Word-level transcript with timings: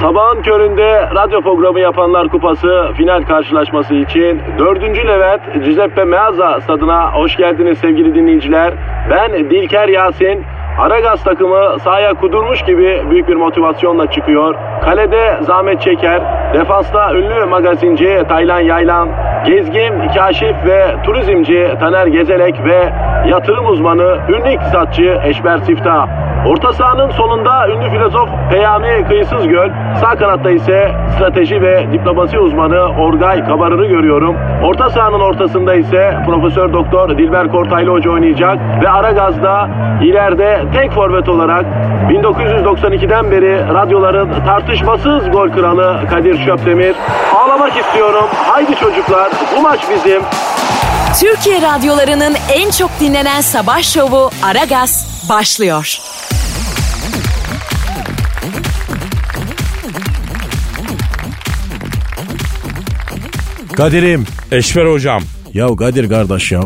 Sabahın 0.00 0.42
köründe 0.42 1.08
radyo 1.14 1.40
programı 1.40 1.80
yapanlar 1.80 2.28
kupası 2.28 2.88
final 2.96 3.22
karşılaşması 3.22 3.94
için 3.94 4.40
4. 4.58 4.82
Levent 4.82 5.64
Giuseppe 5.64 6.04
Meazza 6.04 6.60
stadına 6.60 7.12
hoş 7.12 7.36
geldiniz 7.36 7.78
sevgili 7.78 8.14
dinleyiciler. 8.14 8.74
Ben 9.10 9.32
Dilker 9.32 9.88
Yasin. 9.88 10.44
Aragaz 10.78 11.24
takımı 11.24 11.78
sahaya 11.78 12.14
kudurmuş 12.14 12.62
gibi 12.62 13.02
büyük 13.10 13.28
bir 13.28 13.36
motivasyonla 13.36 14.10
çıkıyor. 14.10 14.54
Kalede 14.84 15.38
zahmet 15.40 15.80
çeker. 15.80 16.22
Defansta 16.54 17.14
ünlü 17.14 17.44
magazinci 17.44 18.22
Taylan 18.28 18.60
Yaylan, 18.60 19.08
gezgin, 19.46 20.08
kaşif 20.14 20.56
ve 20.66 20.96
turizmci 21.04 21.74
Taner 21.80 22.06
Gezelek 22.06 22.64
ve 22.64 22.92
yatırım 23.26 23.66
uzmanı 23.66 24.18
ünlü 24.28 24.52
iktisatçı 24.52 25.20
Eşber 25.24 25.58
Siftah. 25.58 26.31
Orta 26.46 26.72
sahanın 26.72 27.10
solunda 27.10 27.68
ünlü 27.68 27.90
filozof 27.90 28.28
Peyami 28.50 29.04
Kıyısız 29.08 29.48
Göl, 29.48 29.70
sağ 30.00 30.16
kanatta 30.16 30.50
ise 30.50 30.92
strateji 31.16 31.62
ve 31.62 31.92
diplomasi 31.92 32.38
uzmanı 32.38 32.80
Orgay 32.80 33.44
Kabarır'ı 33.44 33.86
görüyorum. 33.86 34.36
Orta 34.64 34.90
sahanın 34.90 35.20
ortasında 35.20 35.74
ise 35.74 36.16
Profesör 36.26 36.72
Doktor 36.72 37.18
Dilber 37.18 37.48
Kortaylı 37.48 37.90
Hoca 37.90 38.10
oynayacak 38.10 38.58
ve 38.82 38.88
Aragaz'da 38.88 39.68
ileride 40.02 40.64
tek 40.74 40.92
forvet 40.92 41.28
olarak 41.28 41.64
1992'den 42.10 43.30
beri 43.30 43.74
radyoların 43.74 44.30
tartışmasız 44.44 45.30
gol 45.30 45.50
kralı 45.50 46.00
Kadir 46.10 46.44
Şöpdemir. 46.44 46.96
Ağlamak 47.36 47.76
istiyorum. 47.76 48.24
Haydi 48.46 48.74
çocuklar 48.74 49.30
bu 49.56 49.62
maç 49.62 49.80
bizim. 49.90 50.22
Türkiye 51.20 51.62
radyolarının 51.62 52.34
en 52.52 52.70
çok 52.70 52.90
dinlenen 53.00 53.40
sabah 53.40 53.82
şovu 53.82 54.30
Aragaz 54.42 55.12
başlıyor. 55.28 55.98
Kadir'im. 63.76 64.26
Eşver 64.52 64.86
hocam. 64.86 65.22
Ya 65.54 65.76
Kadir 65.76 66.08
kardeş 66.08 66.52
ya. 66.52 66.60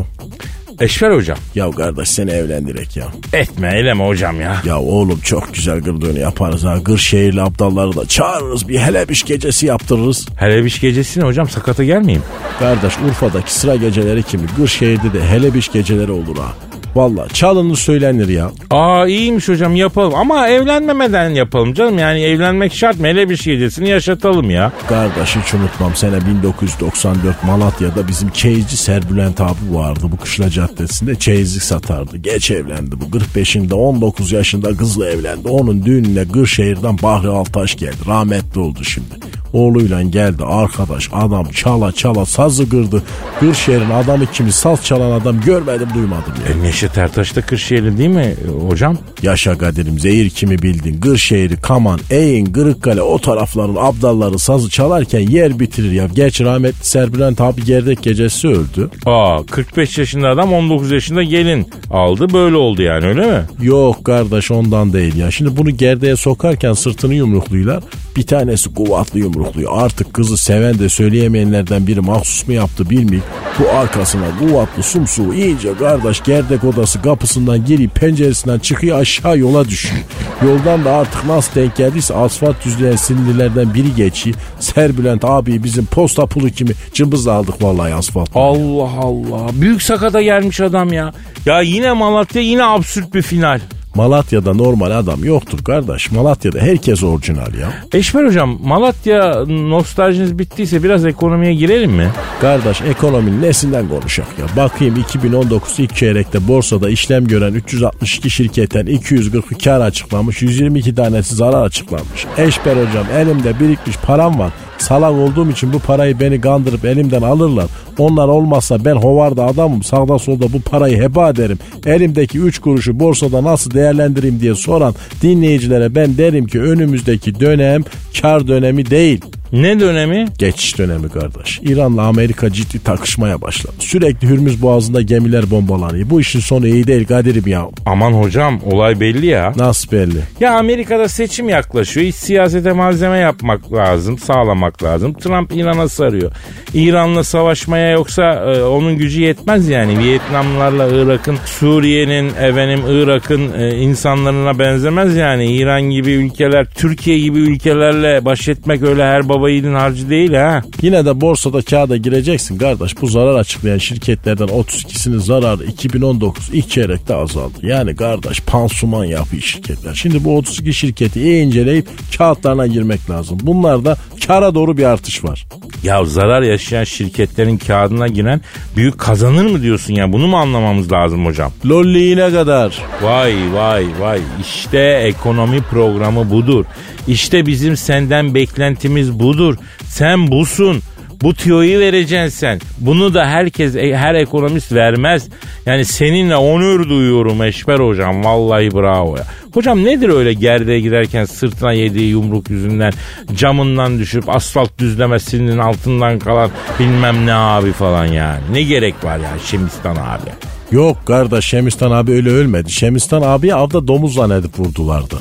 Eşver 0.81 1.11
hocam. 1.11 1.39
Ya 1.55 1.71
kardeş 1.71 2.09
seni 2.09 2.31
evlendirek 2.31 2.97
ya. 2.97 3.07
Etme 3.33 3.73
eyleme 3.77 4.07
hocam 4.07 4.41
ya. 4.41 4.63
Ya 4.65 4.81
oğlum 4.81 5.21
çok 5.21 5.55
güzel 5.55 5.81
gırdığını 5.81 6.19
yaparız 6.19 6.65
ha. 6.65 6.79
Gırşehirli 6.85 7.43
abdalları 7.43 7.97
da 7.97 8.07
çağırırız 8.07 8.69
bir 8.69 8.79
helebiş 8.79 9.23
gecesi 9.23 9.67
yaptırırız. 9.67 10.29
Helebiş 10.37 10.81
gecesine 10.81 11.25
hocam 11.25 11.49
sakata 11.49 11.85
gelmeyeyim. 11.85 12.23
Kardeş 12.59 12.95
Urfa'daki 13.09 13.55
sıra 13.55 13.77
geceleri 13.77 14.23
kimi 14.23 14.43
Gırşehir'de 14.57 15.13
de 15.13 15.29
helebiş 15.29 15.73
geceleri 15.73 16.13
olur 16.13 16.37
ha. 16.39 16.53
Valla 16.97 17.29
çalınır 17.29 17.77
söylenir 17.77 18.29
ya. 18.29 18.51
Aa 18.71 19.07
iyiymiş 19.07 19.49
hocam 19.49 19.77
yapalım 19.77 20.15
ama 20.15 20.49
evlenmemeden 20.49 21.31
yapalım 21.31 21.75
canım. 21.75 21.99
Yani 21.99 22.21
evlenmek 22.21 22.75
şart 22.75 23.01
mı? 23.01 23.07
Hele 23.07 23.29
bir 23.29 23.39
gecesini 23.45 23.89
yaşatalım 23.89 24.51
ya. 24.51 24.73
Kardeş 24.89 25.37
hiç 25.37 25.55
unutmam 25.55 25.95
sene 25.95 26.17
1994 26.27 27.45
Malatya'da 27.45 28.09
bizim 28.09 28.31
çeyizci 28.31 28.77
Serbülent 28.77 29.41
abi 29.41 29.59
vardı 29.71 30.01
bu 30.13 30.17
Kışla 30.17 30.51
Caddesi'nde 30.51 31.15
çeyizlik 31.15 31.63
satardı. 31.63 32.17
Geç 32.17 32.51
evlendi 32.51 32.97
bu 33.01 33.19
45'inde 33.19 33.75
19 33.75 34.33
yaşında 34.33 34.77
kızla 34.77 35.11
evlendi. 35.11 35.49
Onun 35.49 35.85
düğününe 35.85 36.29
Kırşehir'den 36.29 36.99
Bahri 37.03 37.29
Altaş 37.29 37.77
geldi. 37.77 37.97
Rahmetli 38.07 38.61
oldu 38.61 38.85
şimdi. 38.85 39.15
Oğluyla 39.53 40.03
geldi 40.03 40.45
arkadaş 40.45 41.09
adam 41.13 41.51
çala 41.51 41.93
çala 41.93 42.27
sazı 42.27 42.69
kırdı. 42.69 43.03
Kırşehir'in 43.41 43.91
adamı 43.91 44.27
kimi 44.27 44.53
saz 44.53 44.85
çalan 44.85 45.11
adam 45.11 45.41
görmedim 45.41 45.89
duymadım 45.95 46.33
ya. 46.47 46.53
E, 46.53 46.63
Neşet 46.87 46.99
Ertaş 46.99 47.37
da 47.37 47.43
Kırşehirli 47.43 47.99
değil 47.99 48.09
mi 48.09 48.35
hocam? 48.69 48.99
Yaşa 49.23 49.59
Kadir'im 49.59 49.99
zehir 49.99 50.31
kimi 50.31 50.63
bildin. 50.63 51.01
Gırşehir'i, 51.01 51.57
Kaman, 51.57 52.01
Eğin, 52.11 52.47
Kırıkkale 52.47 53.03
o 53.03 53.19
tarafların 53.19 53.77
abdalları 53.79 54.39
sazı 54.39 54.71
çalarken 54.71 55.21
yer 55.21 55.59
bitirir 55.61 55.93
ya. 55.93 56.07
Geç 56.15 56.41
rahmetli 56.41 56.87
Serbülent 56.87 57.41
abi 57.41 57.65
gerdek 57.65 58.03
gecesi 58.03 58.49
öldü. 58.49 58.91
Aa 59.07 59.43
45 59.51 59.99
yaşında 59.99 60.29
adam 60.29 60.53
19 60.53 60.91
yaşında 60.91 61.23
gelin 61.23 61.67
aldı 61.91 62.33
böyle 62.33 62.57
oldu 62.57 62.83
yani 62.83 63.07
öyle 63.07 63.27
mi? 63.27 63.43
Yok 63.61 64.05
kardeş 64.05 64.51
ondan 64.51 64.93
değil 64.93 65.17
ya. 65.17 65.31
Şimdi 65.31 65.57
bunu 65.57 65.71
gerdeğe 65.71 66.17
sokarken 66.17 66.73
sırtını 66.73 67.15
yumrukluyorlar. 67.15 67.83
Bir 68.17 68.27
tanesi 68.27 68.75
kuvvetli 68.75 69.21
yumrukluyor. 69.21 69.73
Artık 69.75 70.15
kızı 70.15 70.37
seven 70.37 70.79
de 70.79 70.89
söyleyemeyenlerden 70.89 71.87
biri 71.87 72.01
mahsus 72.01 72.49
mu 72.49 72.55
yaptı 72.55 72.91
bilmiyorum. 72.91 73.29
Bu 73.59 73.71
arkasına 73.71 74.39
kuvvetli 74.39 74.83
sumsuğu 74.83 75.35
iyice 75.35 75.75
kardeş 75.75 76.23
gerdek 76.23 76.65
odası 76.77 77.03
kapısından 77.03 77.65
girip 77.65 77.95
penceresinden 77.95 78.59
çıkıyor 78.59 79.01
aşağı 79.01 79.39
yola 79.39 79.69
düşüyor. 79.69 80.05
Yoldan 80.45 80.85
da 80.85 80.93
artık 80.93 81.25
nasıl 81.25 81.55
denk 81.55 81.77
geldiyse 81.77 82.15
asfalt 82.15 82.65
düzleyen 82.65 82.97
sinirlilerden 82.97 83.75
biri 83.75 83.95
geçiyor. 83.95 84.37
Serbülent 84.61 85.25
abi 85.25 85.65
bizim 85.65 85.87
posta 85.87 86.27
pulu 86.27 86.51
kimi 86.51 86.71
cımbızla 86.93 87.33
aldık 87.33 87.63
vallahi 87.63 87.95
asfalt. 87.95 88.31
Allah 88.35 88.91
Allah 89.01 89.47
büyük 89.53 89.83
sakata 89.83 90.23
gelmiş 90.23 90.61
adam 90.61 90.93
ya. 90.93 91.13
Ya 91.47 91.61
yine 91.61 91.93
Malatya 91.93 92.43
yine 92.43 92.65
absürt 92.65 93.15
bir 93.15 93.23
final. 93.23 93.61
Malatya'da 93.97 94.55
normal 94.55 94.91
adam 94.91 95.25
yoktur 95.25 95.65
kardeş. 95.65 96.11
Malatya'da 96.11 96.59
herkes 96.59 97.03
orijinal 97.03 97.55
ya. 97.55 97.69
Eşmer 97.93 98.25
hocam 98.25 98.59
Malatya 98.65 99.45
nostaljiniz 99.47 100.39
bittiyse 100.39 100.83
biraz 100.83 101.07
ekonomiye 101.07 101.55
girelim 101.55 101.93
mi? 101.93 102.09
Kardeş 102.41 102.81
ekonominin 102.81 103.43
nesinden 103.43 103.89
konuşak 103.89 104.27
ya? 104.39 104.65
Bakayım 104.65 104.97
2019 104.97 105.79
ilk 105.79 105.97
çeyrekte 105.97 106.49
borsada 106.49 106.91
işlem 106.91 107.27
gören 107.27 107.55
362 107.55 108.31
şirketten 108.31 108.87
240 108.87 109.65
kar 109.65 109.81
açıklamış, 109.81 110.43
122 110.43 110.95
tanesi 110.95 111.35
zarar 111.35 111.63
açıklanmış. 111.63 112.27
Eşber 112.39 112.73
hocam 112.73 113.07
elimde 113.17 113.61
birikmiş 113.61 113.97
param 113.97 114.39
var. 114.39 114.53
Salak 114.79 115.13
olduğum 115.13 115.51
için 115.51 115.73
bu 115.73 115.79
parayı 115.79 116.21
beni 116.21 116.41
kandırıp 116.41 116.85
elimden 116.85 117.23
alırlar. 117.23 117.67
Onlar 117.99 118.29
olmazsa 118.29 118.85
ben 118.85 118.97
hovarda 118.97 119.45
adamım. 119.45 119.83
Sağda 119.83 120.19
solda 120.19 120.53
bu 120.53 120.61
parayı 120.61 121.03
heba 121.03 121.31
ederim. 121.31 121.59
Elimdeki 121.87 122.39
3 122.39 122.59
kuruşu 122.59 123.01
borsada 123.01 123.45
nasıl 123.45 123.71
değerlendireyim 123.71 124.41
diye 124.41 124.55
soran 124.55 124.95
dinleyicilere 125.23 125.95
ben 125.95 126.19
derim 126.19 126.47
ki 126.47 126.61
önümüzdeki 126.61 127.41
dönem 127.41 127.85
kar 128.23 128.49
dönemi 128.49 128.91
değil. 128.91 129.21
Ne 129.53 129.81
dönemi? 129.81 130.25
Geçiş 130.39 130.79
dönemi 130.79 131.09
kardeş. 131.09 131.61
İran'la 131.63 132.03
Amerika 132.03 132.53
ciddi 132.53 132.85
takışmaya 132.85 133.41
başladı. 133.41 133.75
Sürekli 133.79 134.29
Hürmüz 134.29 134.63
Boğazı'nda 134.63 135.03
gemiler 135.03 135.51
bombalanıyor. 135.51 136.11
Bu 136.11 136.21
işin 136.21 136.41
sonu 136.41 136.67
iyi 136.67 136.87
değil 136.87 137.07
Kadir'im 137.07 137.47
ya. 137.47 137.67
Aman 137.87 138.13
hocam 138.13 138.61
olay 138.65 139.01
belli 139.01 139.27
ya. 139.27 139.53
Nasıl 139.57 139.93
belli? 139.93 140.19
Ya 140.41 140.59
Amerika'da 140.59 141.09
seçim 141.09 141.49
yaklaşıyor. 141.49 142.07
İç 142.07 142.15
siyasete 142.15 142.73
malzeme 142.73 143.19
yapmak 143.19 143.73
lazım, 143.73 144.19
sağlamak 144.19 144.83
lazım. 144.83 145.13
Trump 145.13 145.53
İran'a 145.57 145.89
sarıyor. 145.89 146.33
İran'la 146.75 147.25
savaşmaya 147.25 147.91
yoksa 147.91 148.23
e, 148.23 148.63
onun 148.63 148.99
gücü 148.99 149.21
yetmez 149.21 149.69
yani. 149.69 149.99
Vietnamlarla 149.99 150.89
Irak'ın, 150.89 151.37
Suriye'nin, 151.45 152.29
efendim 152.29 152.81
Irak'ın 152.89 153.53
e, 153.53 153.77
insanlarına 153.77 154.59
benzemez 154.59 155.17
yani. 155.17 155.47
İran 155.53 155.83
gibi 155.83 156.11
ülkeler, 156.11 156.67
Türkiye 156.75 157.19
gibi 157.19 157.39
ülkelerle 157.39 158.25
baş 158.25 158.49
etmek 158.49 158.83
öyle 158.83 159.05
her 159.05 159.29
baba 159.37 159.51
yiğidin 159.51 159.75
harcı 159.75 160.11
değil 160.11 160.33
ha. 160.33 160.63
Yine 160.83 161.05
de 161.05 161.21
borsada 161.21 161.63
kağıda 161.63 161.97
gireceksin 161.97 162.59
kardeş. 162.59 163.01
Bu 163.03 163.07
zarar 163.07 163.35
açıklayan 163.35 163.79
şirketlerden 163.79 164.47
32'sinin 164.47 165.19
zararı 165.19 165.65
2019 165.65 166.51
ilk 166.53 166.71
çeyrekte 166.71 167.15
azaldı. 167.15 167.59
Yani 167.63 167.97
kardeş 167.97 168.41
pansuman 168.41 169.05
yapıyor 169.05 169.43
şirketler. 169.43 169.95
Şimdi 169.95 170.25
bu 170.25 170.37
32 170.37 170.75
şirketi 170.75 171.21
iyi 171.21 171.43
inceleyip 171.43 171.89
kağıtlarına 172.19 172.67
girmek 172.67 173.11
lazım. 173.11 173.39
Bunlarda 173.43 173.97
kara 174.27 174.55
doğru 174.55 174.77
bir 174.77 174.85
artış 174.85 175.25
var. 175.25 175.47
Ya 175.83 176.05
zarar 176.05 176.43
yaşayan 176.43 176.85
şirketlerin 176.85 177.59
kağıdına 177.59 178.09
giren 178.09 178.41
büyük 178.77 178.99
kazanır 178.99 179.47
mı 179.47 179.63
diyorsun 179.63 179.95
ya? 179.95 180.13
Bunu 180.13 180.27
mu 180.27 180.37
anlamamız 180.37 180.93
lazım 180.93 181.27
hocam? 181.27 181.53
Lolliğine 181.67 182.31
kadar. 182.31 182.83
Vay 183.03 183.35
vay 183.53 183.87
vay 184.01 184.21
işte 184.41 184.79
ekonomi 184.79 185.63
programı 185.63 186.31
budur. 186.31 186.65
İşte 187.09 187.47
bizim 187.47 187.77
senden 187.77 188.35
beklentimiz 188.35 189.21
budur. 189.27 189.57
Sen 189.89 190.31
busun. 190.31 190.83
Bu 191.23 191.35
tüyoyu 191.35 191.81
vereceksin 191.81 192.39
sen. 192.39 192.61
Bunu 192.79 193.15
da 193.15 193.27
herkes, 193.27 193.77
e, 193.77 193.97
her 193.97 194.15
ekonomist 194.15 194.73
vermez. 194.73 195.29
Yani 195.67 195.85
seninle 195.85 196.37
onur 196.37 196.89
duyuyorum 196.89 197.43
Eşber 197.43 197.79
hocam. 197.79 198.25
Vallahi 198.25 198.75
bravo 198.75 199.17
ya. 199.17 199.25
Hocam 199.55 199.85
nedir 199.85 200.09
öyle 200.09 200.33
gerdeğe 200.33 200.81
giderken 200.81 201.25
sırtına 201.25 201.73
yediği 201.73 202.11
yumruk 202.11 202.51
yüzünden 202.51 202.93
camından 203.37 203.99
düşüp 203.99 204.29
asfalt 204.29 204.79
düzlemesinin 204.79 205.59
altından 205.59 206.19
kalan 206.19 206.51
bilmem 206.81 207.27
ne 207.27 207.35
abi 207.35 207.73
falan 207.73 208.07
yani. 208.07 208.41
Ne 208.53 208.63
gerek 208.63 209.05
var 209.05 209.19
ya 209.19 209.31
Şemistan 209.47 209.97
abi. 209.97 210.31
Yok 210.73 211.07
kardeş 211.07 211.45
Şemistan 211.45 211.91
abi 211.91 212.13
öyle 212.13 212.31
ölmedi. 212.31 212.71
Şemistan 212.73 213.23
abiye 213.23 213.55
avda 213.55 213.89
domuz 213.89 214.15
zannedip 214.15 214.59
vurdulardı. 214.59 215.17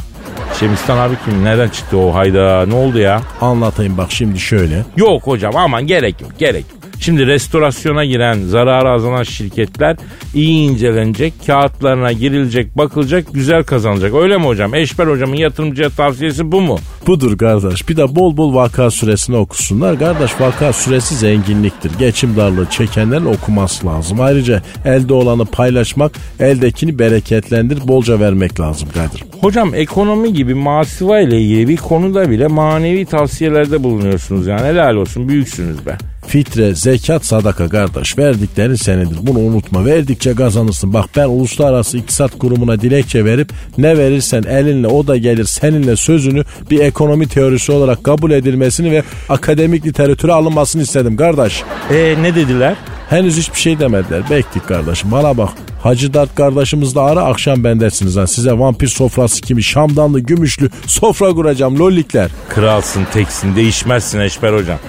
Şemistan 0.59 0.97
abi 0.97 1.15
kim? 1.25 1.43
Nereden 1.43 1.69
çıktı 1.69 1.97
o 1.97 2.13
hayda? 2.15 2.65
Ne 2.65 2.73
oldu 2.75 2.99
ya? 2.99 3.21
Anlatayım 3.41 3.97
bak 3.97 4.11
şimdi 4.11 4.39
şöyle. 4.39 4.83
Yok 4.97 5.27
hocam 5.27 5.55
aman 5.55 5.87
gerek 5.87 6.21
yok 6.21 6.31
gerek 6.39 6.65
yok. 6.73 6.74
Şimdi 6.99 7.27
restorasyona 7.27 8.05
giren 8.05 8.41
zararı 8.41 8.89
azalan 8.89 9.23
şirketler 9.23 9.97
iyi 10.33 10.69
incelenecek, 10.69 11.33
kağıtlarına 11.47 12.11
girilecek, 12.11 12.77
bakılacak, 12.77 13.25
güzel 13.33 13.63
kazanacak. 13.63 14.13
Öyle 14.13 14.37
mi 14.37 14.45
hocam? 14.45 14.75
Eşber 14.75 15.07
hocamın 15.07 15.35
yatırımcıya 15.35 15.89
tavsiyesi 15.89 16.51
bu 16.51 16.61
mu? 16.61 16.79
Budur 17.07 17.37
kardeş. 17.37 17.89
Bir 17.89 17.97
de 17.97 18.15
bol 18.15 18.37
bol 18.37 18.55
vaka 18.55 18.91
süresini 18.91 19.35
okusunlar. 19.35 19.99
Kardeş 19.99 20.31
vaka 20.41 20.73
süresi 20.73 21.15
zenginliktir. 21.15 21.91
Geçim 21.99 22.35
darlığı 22.35 22.65
çekenlerin 22.69 23.25
okuması 23.25 23.87
lazım. 23.87 24.21
Ayrıca 24.21 24.61
elde 24.85 25.13
olanı 25.13 25.45
paylaşmak, 25.45 26.11
eldekini 26.39 26.99
bereketlendir, 26.99 27.87
bolca 27.87 28.19
vermek 28.19 28.59
lazım 28.59 28.89
Kadir. 28.93 29.23
Hocam 29.41 29.75
ekonomi 29.75 30.33
gibi 30.33 30.53
masiva 30.53 31.19
ile 31.19 31.41
ilgili 31.41 31.67
bir 31.67 31.77
konuda 31.77 32.29
bile 32.29 32.47
manevi 32.47 33.05
tavsiyelerde 33.05 33.83
bulunuyorsunuz 33.83 34.47
yani 34.47 34.61
helal 34.61 34.95
olsun 34.95 35.29
büyüksünüz 35.29 35.85
be. 35.85 35.97
Fitre, 36.27 36.75
zekat, 36.75 37.25
sadaka 37.25 37.69
kardeş. 37.69 38.17
Verdiklerin 38.17 38.75
senedir. 38.75 39.17
Bunu 39.21 39.39
unutma. 39.39 39.85
Verdikçe 39.85 40.35
kazanırsın. 40.35 40.93
Bak 40.93 41.05
ben 41.15 41.27
Uluslararası 41.27 41.97
İktisat 41.97 42.37
Kurumu'na 42.37 42.81
dilekçe 42.81 43.25
verip 43.25 43.49
ne 43.77 43.97
verirsen 43.97 44.43
elinle 44.43 44.87
o 44.87 45.07
da 45.07 45.17
gelir 45.17 45.45
seninle 45.45 45.95
sözünü 45.95 46.43
bir 46.71 46.79
ekonomi 46.79 47.27
teorisi 47.27 47.71
olarak 47.71 48.03
kabul 48.03 48.31
edilmesini 48.31 48.91
ve 48.91 49.03
akademik 49.29 49.85
literatüre 49.85 50.33
alınmasını 50.33 50.81
istedim 50.81 51.17
kardeş. 51.17 51.63
E 51.91 52.15
ne 52.21 52.35
dediler? 52.35 52.75
Henüz 53.09 53.37
hiçbir 53.37 53.59
şey 53.59 53.79
demediler. 53.79 54.29
Bektik 54.29 54.67
kardeşim. 54.67 55.11
Bana 55.11 55.37
bak. 55.37 55.49
Hacı 55.83 56.13
Dert 56.13 56.35
kardeşimiz 56.35 56.95
de 56.95 56.99
ara 56.99 57.23
akşam 57.23 57.63
bendesiniz 57.63 58.15
ha. 58.15 58.27
Size 58.27 58.51
vampir 58.51 58.87
sofrası 58.87 59.41
kimi 59.41 59.63
şamdanlı 59.63 60.19
gümüşlü 60.19 60.69
sofra 60.87 61.29
kuracağım 61.29 61.79
lollikler. 61.79 62.31
Kralsın 62.49 63.05
teksin 63.13 63.55
değişmezsin 63.55 64.19
Eşber 64.19 64.53
hocam. 64.53 64.79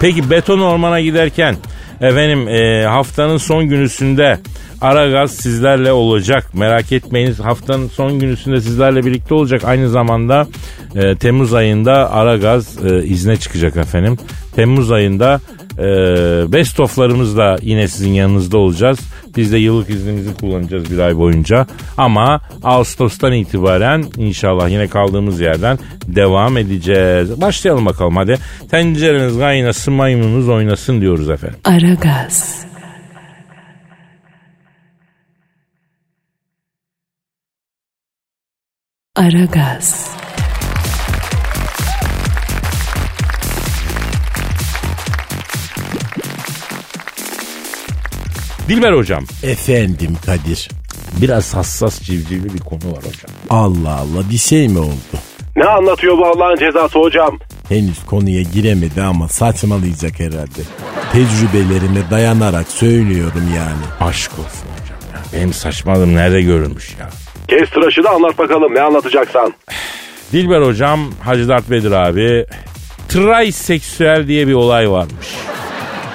Peki 0.00 0.30
beton 0.30 0.58
ormana 0.58 1.00
giderken 1.00 1.56
efendim 2.00 2.48
e, 2.48 2.84
haftanın 2.86 3.36
son 3.36 3.68
günüsünde 3.68 4.38
ara 4.80 5.10
gaz 5.10 5.30
sizlerle 5.30 5.92
olacak. 5.92 6.54
Merak 6.54 6.92
etmeyiniz 6.92 7.40
haftanın 7.40 7.88
son 7.88 8.18
günüsünde 8.18 8.60
sizlerle 8.60 9.06
birlikte 9.06 9.34
olacak. 9.34 9.64
Aynı 9.64 9.88
zamanda 9.88 10.46
e, 10.94 11.16
Temmuz 11.16 11.54
ayında 11.54 12.12
ara 12.12 12.36
gaz 12.36 12.84
e, 12.84 13.04
izne 13.04 13.36
çıkacak 13.36 13.76
efendim. 13.76 14.18
Temmuz 14.56 14.92
ayında 14.92 15.40
best 16.52 16.80
of'larımızla 16.80 17.58
yine 17.62 17.88
sizin 17.88 18.10
yanınızda 18.12 18.58
olacağız. 18.58 18.98
Biz 19.36 19.52
de 19.52 19.58
yıllık 19.58 19.90
iznimizi 19.90 20.34
kullanacağız 20.34 20.90
bir 20.90 20.98
ay 20.98 21.16
boyunca. 21.16 21.66
Ama 21.96 22.40
Ağustos'tan 22.62 23.32
itibaren 23.32 24.04
inşallah 24.16 24.68
yine 24.68 24.88
kaldığımız 24.88 25.40
yerden 25.40 25.78
devam 26.06 26.56
edeceğiz. 26.56 27.40
Başlayalım 27.40 27.86
bakalım 27.86 28.16
hadi. 28.16 28.38
Tencereniz 28.70 29.38
kaynasın 29.38 29.94
maymununuz 29.94 30.48
oynasın 30.48 31.00
diyoruz 31.00 31.30
efendim. 31.30 31.58
Aragaz. 31.64 32.66
Aragaz. 39.16 40.15
Dilber 48.68 48.92
hocam 48.92 49.24
Efendim 49.42 50.16
Kadir. 50.26 50.68
biraz 51.22 51.54
hassas 51.54 52.00
civcivli 52.02 52.54
bir 52.54 52.58
konu 52.58 52.92
var 52.92 52.98
hocam. 52.98 53.30
Allah 53.50 53.94
Allah 53.94 54.30
bir 54.30 54.36
şey 54.38 54.68
mi 54.68 54.78
oldu? 54.78 55.16
Ne 55.56 55.64
anlatıyor 55.64 56.18
bu 56.18 56.26
Allah'ın 56.26 56.56
cezası 56.56 56.98
hocam? 56.98 57.38
Henüz 57.68 58.04
konuya 58.06 58.42
giremedi 58.42 59.02
ama 59.02 59.28
saçmalayacak 59.28 60.20
herhalde. 60.20 60.60
Tecrübelerime 61.12 62.10
dayanarak 62.10 62.68
söylüyorum 62.68 63.42
yani. 63.56 64.10
Aşk 64.10 64.30
olsun 64.32 64.68
hocam 64.80 64.98
ya. 65.14 65.20
Benim 65.32 65.52
saçmalığım 65.52 66.14
nerede 66.14 66.42
görülmüş 66.42 66.96
ya. 67.00 67.10
Kes 67.48 67.70
tıraşı 67.70 68.04
da 68.04 68.10
anlat 68.10 68.38
bakalım 68.38 68.74
ne 68.74 68.80
anlatacaksan. 68.80 69.54
Dilber 70.32 70.62
hocam 70.62 71.00
Hacı 71.24 71.48
Dert 71.48 71.70
Vedir 71.70 71.92
abi 71.92 72.46
triseksüel 73.08 74.26
diye 74.28 74.46
bir 74.48 74.54
olay 74.54 74.90
varmış. 74.90 75.26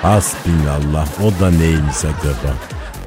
Hasbinallah 0.01 1.07
o 1.23 1.39
da 1.39 1.51
neymiş 1.51 1.97
acaba? 1.97 2.55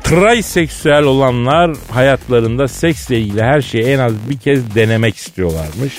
Triseksüel 0.05 1.03
olanlar 1.03 1.77
hayatlarında 1.91 2.69
seksle 2.69 3.19
ilgili 3.21 3.43
her 3.43 3.61
şeyi 3.61 3.85
en 3.85 3.99
az 3.99 4.13
bir 4.31 4.39
kez 4.39 4.75
denemek 4.75 5.17
istiyorlarmış. 5.17 5.93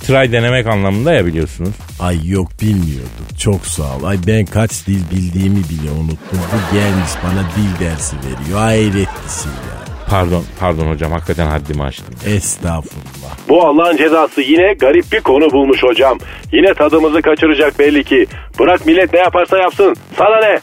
Try 0.00 0.32
denemek 0.32 0.66
anlamında 0.66 1.12
ya 1.12 1.26
biliyorsunuz. 1.26 1.74
Ay 2.00 2.28
yok 2.28 2.48
bilmiyordum. 2.62 3.26
Çok 3.38 3.66
sağ 3.66 3.96
ol. 3.96 4.04
Ay 4.04 4.18
ben 4.26 4.46
kaç 4.46 4.86
dil 4.86 5.10
bildiğimi 5.10 5.56
bile 5.68 5.90
unuttum. 5.90 6.18
Bu 6.52 6.74
gelmiş 6.76 7.10
bana 7.24 7.42
dil 7.56 7.84
dersi 7.84 8.16
veriyor. 8.16 8.58
Hayretlisin 8.58 9.50
ya. 9.50 9.87
Pardon, 10.10 10.44
pardon 10.60 10.86
hocam 10.86 11.12
hakikaten 11.12 11.46
haddimi 11.46 11.82
aştım. 11.82 12.14
Estağfurullah. 12.26 13.36
Bu 13.48 13.66
Allah'ın 13.66 13.96
cezası 13.96 14.40
yine 14.40 14.72
garip 14.72 15.12
bir 15.12 15.20
konu 15.20 15.50
bulmuş 15.52 15.82
hocam. 15.82 16.18
Yine 16.52 16.74
tadımızı 16.74 17.22
kaçıracak 17.22 17.78
belli 17.78 18.04
ki. 18.04 18.26
Bırak 18.58 18.86
millet 18.86 19.12
ne 19.12 19.18
yaparsa 19.18 19.58
yapsın. 19.58 19.96
Sana 20.18 20.40
ne? 20.40 20.60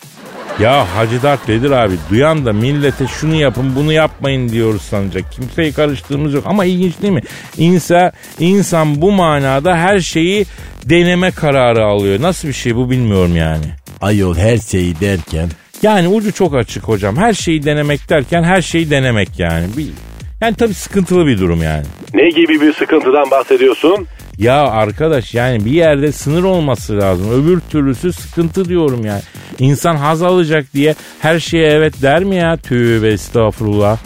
Ya 0.60 0.96
Hacı 0.96 1.22
Dert 1.24 1.50
Vedir 1.50 1.72
abi 1.72 1.94
duyan 2.10 2.46
da 2.46 2.54
millete 2.54 3.08
şunu 3.08 3.36
yapın 3.36 3.74
bunu 3.76 3.94
yapmayın 3.94 4.50
diyoruz 4.50 4.82
sanacak. 4.82 5.32
Kimseyi 5.32 5.74
karıştığımız 5.74 6.34
yok 6.34 6.44
ama 6.48 6.66
ilginç 6.66 7.02
değil 7.02 7.14
mi? 7.14 7.22
İnsan, 7.58 8.12
insan 8.40 9.02
bu 9.02 9.12
manada 9.12 9.78
her 9.78 10.00
şeyi 10.00 10.46
deneme 10.86 11.32
kararı 11.32 11.86
alıyor. 11.86 12.22
Nasıl 12.22 12.48
bir 12.48 12.54
şey 12.54 12.76
bu 12.76 12.90
bilmiyorum 12.90 13.36
yani. 13.36 13.66
Ayol 14.02 14.36
her 14.36 14.58
şeyi 14.58 15.00
derken 15.00 15.50
Yani 15.86 16.08
ucu 16.08 16.32
çok 16.32 16.56
açık 16.56 16.84
hocam. 16.84 17.18
Her 17.18 17.34
şeyi 17.34 17.64
denemek 17.64 18.10
derken 18.10 18.44
her 18.44 18.62
şeyi 18.62 18.90
denemek 18.90 19.40
yani. 19.40 19.66
Bir, 19.78 19.88
yani 20.42 20.56
tabii 20.56 20.74
sıkıntılı 20.74 21.28
bir 21.28 21.40
durum 21.40 21.62
yani. 21.62 21.86
Ne 22.14 22.30
gibi 22.30 22.62
bir 22.62 22.74
sıkıntıdan 22.74 23.32
bahsediyorsun? 23.32 24.08
Ya 24.38 24.68
arkadaş 24.68 25.34
yani 25.34 25.66
bir 25.66 25.72
yerde 25.72 26.12
sınır 26.12 26.44
olması 26.44 26.98
lazım. 26.98 27.32
Öbür 27.32 27.60
türlüsü 27.60 28.14
sıkıntı 28.14 28.66
diyorum 28.66 29.06
yani. 29.06 29.22
İnsan 29.60 29.96
haz 29.96 30.24
alacak 30.24 30.74
diye 30.74 30.96
her 31.20 31.40
şeye 31.40 31.68
evet 31.72 32.02
der 32.02 32.24
mi 32.24 32.36
ya? 32.36 32.58
Tövbe 32.58 33.08
estağfurullah. 33.08 33.98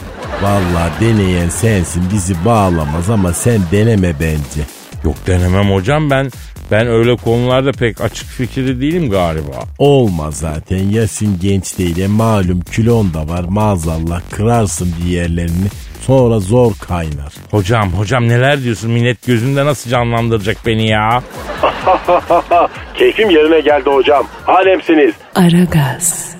Vallahi 0.42 1.00
deneyen 1.00 1.48
sensin 1.48 2.02
bizi 2.12 2.34
bağlamaz 2.44 3.10
ama 3.10 3.32
sen 3.32 3.60
deneme 3.72 4.12
bence. 4.20 4.66
Yok 5.04 5.16
denemem 5.26 5.70
hocam 5.70 6.10
ben 6.10 6.30
ben 6.70 6.86
öyle 6.86 7.16
konularda 7.16 7.72
pek 7.72 8.00
açık 8.00 8.28
fikirli 8.28 8.80
değilim 8.80 9.10
galiba. 9.10 9.64
Olmaz 9.78 10.36
zaten 10.36 10.90
yaşın 10.90 11.38
genç 11.42 11.78
değil 11.78 11.96
ya 11.96 12.08
malum 12.08 12.60
kilon 12.60 13.14
da 13.14 13.28
var 13.28 13.44
maazallah 13.48 14.20
kırarsın 14.30 14.94
bir 15.04 15.10
yerlerini 15.10 15.68
sonra 16.00 16.40
zor 16.40 16.72
kaynar. 16.74 17.32
Hocam 17.50 17.88
hocam 17.92 18.28
neler 18.28 18.62
diyorsun 18.62 18.90
millet 18.90 19.26
gözünde 19.26 19.66
nasıl 19.66 19.90
canlandıracak 19.90 20.56
beni 20.66 20.88
ya? 20.88 21.22
Keyfim 22.98 23.30
yerine 23.30 23.60
geldi 23.60 23.90
hocam. 23.90 24.26
Alemsiniz. 24.46 25.14
Aragaz. 25.34 26.30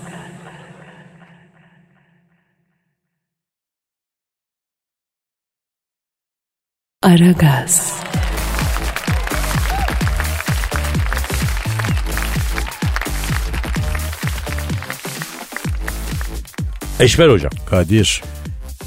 Aragaz. 7.02 8.00
Eşber 17.00 17.28
hocam. 17.28 17.50
Kadir. 17.70 18.22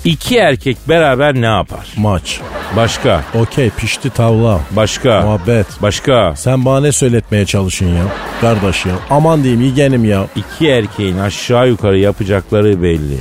İki 0.05 0.38
erkek 0.38 0.77
beraber 0.89 1.36
ne 1.36 1.46
yapar? 1.46 1.88
maç. 1.98 2.39
Başka. 2.75 3.24
Okey 3.36 3.70
pişti 3.70 4.10
tavla. 4.10 4.60
Başka. 4.72 5.22
Muhabbet. 5.22 5.67
başka. 5.82 6.34
Sen 6.36 6.65
bana 6.65 6.82
ne 6.82 6.91
söyletmeye 6.91 7.46
çalışın 7.46 7.88
ya. 7.88 8.03
Kardeş 8.41 8.86
ya. 8.86 8.93
Aman 9.10 9.43
diyeyim 9.43 9.74
yeğenim 9.75 10.05
ya. 10.05 10.27
iki 10.36 10.67
erkeğin 10.67 11.17
aşağı 11.17 11.70
yukarı 11.70 12.00
yapacakları 12.00 12.84
belli. 12.84 13.17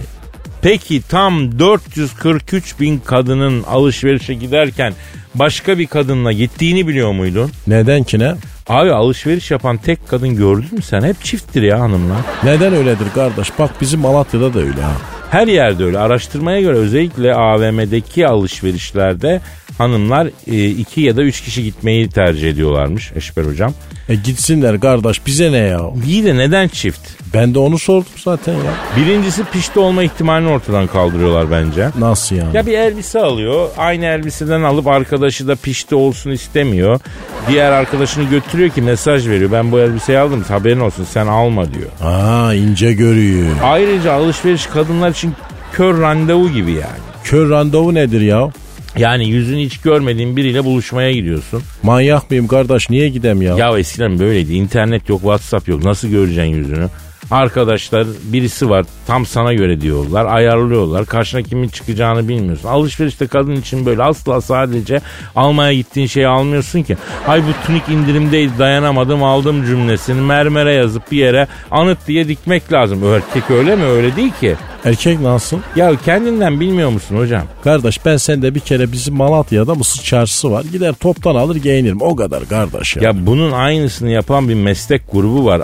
Peki 0.62 1.02
tam 1.08 1.58
443 1.58 2.80
bin 2.80 2.98
kadının 2.98 3.62
alışverişe 3.62 4.34
giderken 4.34 4.92
başka 5.34 5.78
bir 5.78 5.86
kadınla 5.86 6.32
gittiğini 6.32 6.88
biliyor 6.88 7.12
muydun? 7.12 7.50
Neden 7.66 8.02
ki 8.04 8.18
ne? 8.18 8.34
Abi 8.68 8.92
alışveriş 8.92 9.50
yapan 9.50 9.76
tek 9.76 10.08
kadın 10.08 10.36
gördün 10.36 10.74
mü 10.74 10.82
sen? 10.82 11.02
Hep 11.02 11.24
çifttir 11.24 11.62
ya 11.62 11.80
hanımlar. 11.80 12.18
Neden 12.44 12.74
öyledir 12.74 13.06
kardeş? 13.14 13.48
Bak 13.58 13.70
bizim 13.80 14.00
Malatya'da 14.00 14.54
da 14.54 14.60
öyle 14.60 14.82
ha. 14.82 14.92
Her 15.30 15.46
yerde 15.46 15.84
öyle. 15.84 15.98
Araştırmaya 15.98 16.60
göre 16.60 16.76
özellikle 16.76 17.34
AVM'deki 17.34 18.28
alışverişlerde 18.28 19.40
hanımlar 19.78 20.28
e, 20.46 20.66
iki 20.68 21.00
ya 21.00 21.16
da 21.16 21.22
üç 21.22 21.40
kişi 21.40 21.64
gitmeyi 21.64 22.08
tercih 22.08 22.50
ediyorlarmış 22.50 23.12
Eşber 23.16 23.44
hocam. 23.44 23.72
E 24.08 24.14
gitsinler 24.14 24.80
kardeş 24.80 25.26
bize 25.26 25.52
ne 25.52 25.56
ya? 25.56 25.80
İyi 26.06 26.24
de 26.24 26.36
neden 26.36 26.68
çift? 26.68 27.00
Ben 27.34 27.54
de 27.54 27.58
onu 27.58 27.78
sordum 27.78 28.12
zaten 28.16 28.52
ya. 28.52 28.72
Birincisi 28.96 29.44
pişti 29.44 29.78
olma 29.78 30.02
ihtimalini 30.02 30.48
ortadan 30.50 30.86
kaldırıyorlar 30.86 31.50
bence. 31.50 31.88
Nasıl 31.98 32.36
yani? 32.36 32.56
Ya 32.56 32.66
bir 32.66 32.72
elbise 32.72 33.18
alıyor. 33.18 33.68
Aynı 33.78 34.04
elbiseden 34.04 34.62
alıp 34.62 34.86
arkadaşı 34.86 35.48
da 35.48 35.56
pişti 35.56 35.94
olsun 35.94 36.30
istemiyor. 36.30 37.00
Diğer 37.48 37.72
arkadaşını 37.72 38.24
götürüyor 38.30 38.70
ki 38.70 38.82
mesaj 38.82 39.28
veriyor. 39.28 39.52
Ben 39.52 39.72
bu 39.72 39.80
elbiseyi 39.80 40.18
aldım 40.18 40.44
haberin 40.48 40.80
olsun 40.80 41.04
sen 41.04 41.26
alma 41.26 41.64
diyor. 41.74 41.90
Aa 42.12 42.54
ince 42.54 42.92
görüyor. 42.92 43.46
Ayrıca 43.62 44.12
alışveriş 44.12 44.66
kadınlar 44.66 45.10
için 45.10 45.34
kör 45.72 46.00
randevu 46.00 46.48
gibi 46.50 46.70
yani. 46.72 47.02
Kör 47.24 47.50
randevu 47.50 47.94
nedir 47.94 48.20
ya? 48.20 48.50
Yani 48.98 49.28
yüzünü 49.28 49.60
hiç 49.60 49.80
görmediğin 49.80 50.36
biriyle 50.36 50.64
buluşmaya 50.64 51.12
gidiyorsun. 51.12 51.62
Manyak 51.82 52.30
mıyım 52.30 52.48
kardeş? 52.48 52.90
Niye 52.90 53.08
gidem 53.08 53.42
ya? 53.42 53.56
Ya 53.56 53.78
eskiden 53.78 54.18
böyleydi. 54.18 54.54
İnternet 54.54 55.08
yok, 55.08 55.20
WhatsApp 55.20 55.68
yok. 55.68 55.84
Nasıl 55.84 56.08
göreceksin 56.08 56.54
yüzünü? 56.54 56.88
Arkadaşlar 57.30 58.06
birisi 58.24 58.70
var. 58.70 58.86
Tam 59.06 59.26
sana 59.26 59.52
göre 59.54 59.80
diyorlar. 59.80 60.26
Ayarlıyorlar. 60.26 61.06
Karşına 61.06 61.42
kimin 61.42 61.68
çıkacağını 61.68 62.28
bilmiyorsun. 62.28 62.68
Alışverişte 62.68 63.26
kadın 63.26 63.56
için 63.56 63.86
böyle 63.86 64.02
asla 64.02 64.40
sadece 64.40 65.00
almaya 65.36 65.72
gittiğin 65.72 66.06
şeyi 66.06 66.26
almıyorsun 66.26 66.82
ki. 66.82 66.96
Ay 67.28 67.42
bu 67.42 67.66
tunik 67.66 67.88
indirimdeydi. 67.88 68.52
Dayanamadım 68.58 69.22
aldım 69.22 69.64
cümlesini. 69.66 70.20
Mermere 70.20 70.72
yazıp 70.72 71.12
bir 71.12 71.16
yere 71.16 71.46
anıt 71.70 71.98
diye 72.06 72.28
dikmek 72.28 72.72
lazım. 72.72 73.14
Erkek 73.14 73.50
öyle 73.50 73.76
mi? 73.76 73.84
Öyle 73.84 74.16
değil 74.16 74.32
ki 74.40 74.56
Erkek 74.84 75.20
nasıl? 75.20 75.58
ya 75.76 75.96
kendinden 76.04 76.60
bilmiyor 76.60 76.90
musun 76.90 77.16
hocam 77.16 77.42
Kardeş 77.64 78.06
ben 78.06 78.16
sende 78.16 78.54
bir 78.54 78.60
kere 78.60 78.92
bizim 78.92 79.14
Malatya'da 79.14 79.74
mısır 79.74 80.02
çarşısı 80.04 80.50
var. 80.50 80.64
Gider 80.72 80.92
toptan 80.92 81.34
alır 81.34 81.56
giyinirim. 81.56 82.00
O 82.00 82.16
kadar 82.16 82.48
kardeş 82.48 82.96
ya. 82.96 83.02
Ya 83.02 83.26
bunun 83.26 83.52
aynısını 83.52 84.10
yapan 84.10 84.48
bir 84.48 84.54
meslek 84.54 85.12
grubu 85.12 85.44
var. 85.44 85.62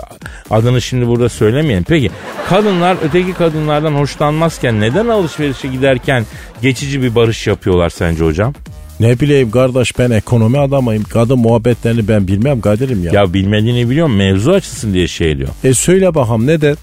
Adını 0.49 0.81
şimdi 0.81 1.07
burada 1.07 1.29
söylemeyelim. 1.29 1.83
Peki 1.87 2.11
kadınlar 2.49 2.97
öteki 3.03 3.33
kadınlardan 3.33 3.93
hoşlanmazken 3.93 4.81
neden 4.81 5.07
alışverişe 5.07 5.67
giderken 5.67 6.25
geçici 6.61 7.01
bir 7.01 7.15
barış 7.15 7.47
yapıyorlar 7.47 7.89
sence 7.89 8.23
hocam? 8.25 8.53
Ne 8.99 9.19
bileyim 9.19 9.51
kardeş 9.51 9.99
ben 9.99 10.11
ekonomi 10.11 10.59
adamıyım. 10.59 11.03
Kadın 11.03 11.39
muhabbetlerini 11.39 12.07
ben 12.07 12.27
bilmem 12.27 12.61
Kadir'im 12.61 13.03
ya. 13.03 13.11
Ya 13.13 13.33
bilmediğini 13.33 13.89
biliyorum 13.89 14.15
mevzu 14.15 14.51
açılsın 14.51 14.93
diye 14.93 15.07
şey 15.07 15.37
diyor. 15.37 15.49
E 15.63 15.73
söyle 15.73 16.15
bakalım 16.15 16.47
ne 16.47 16.61
der? 16.61 16.75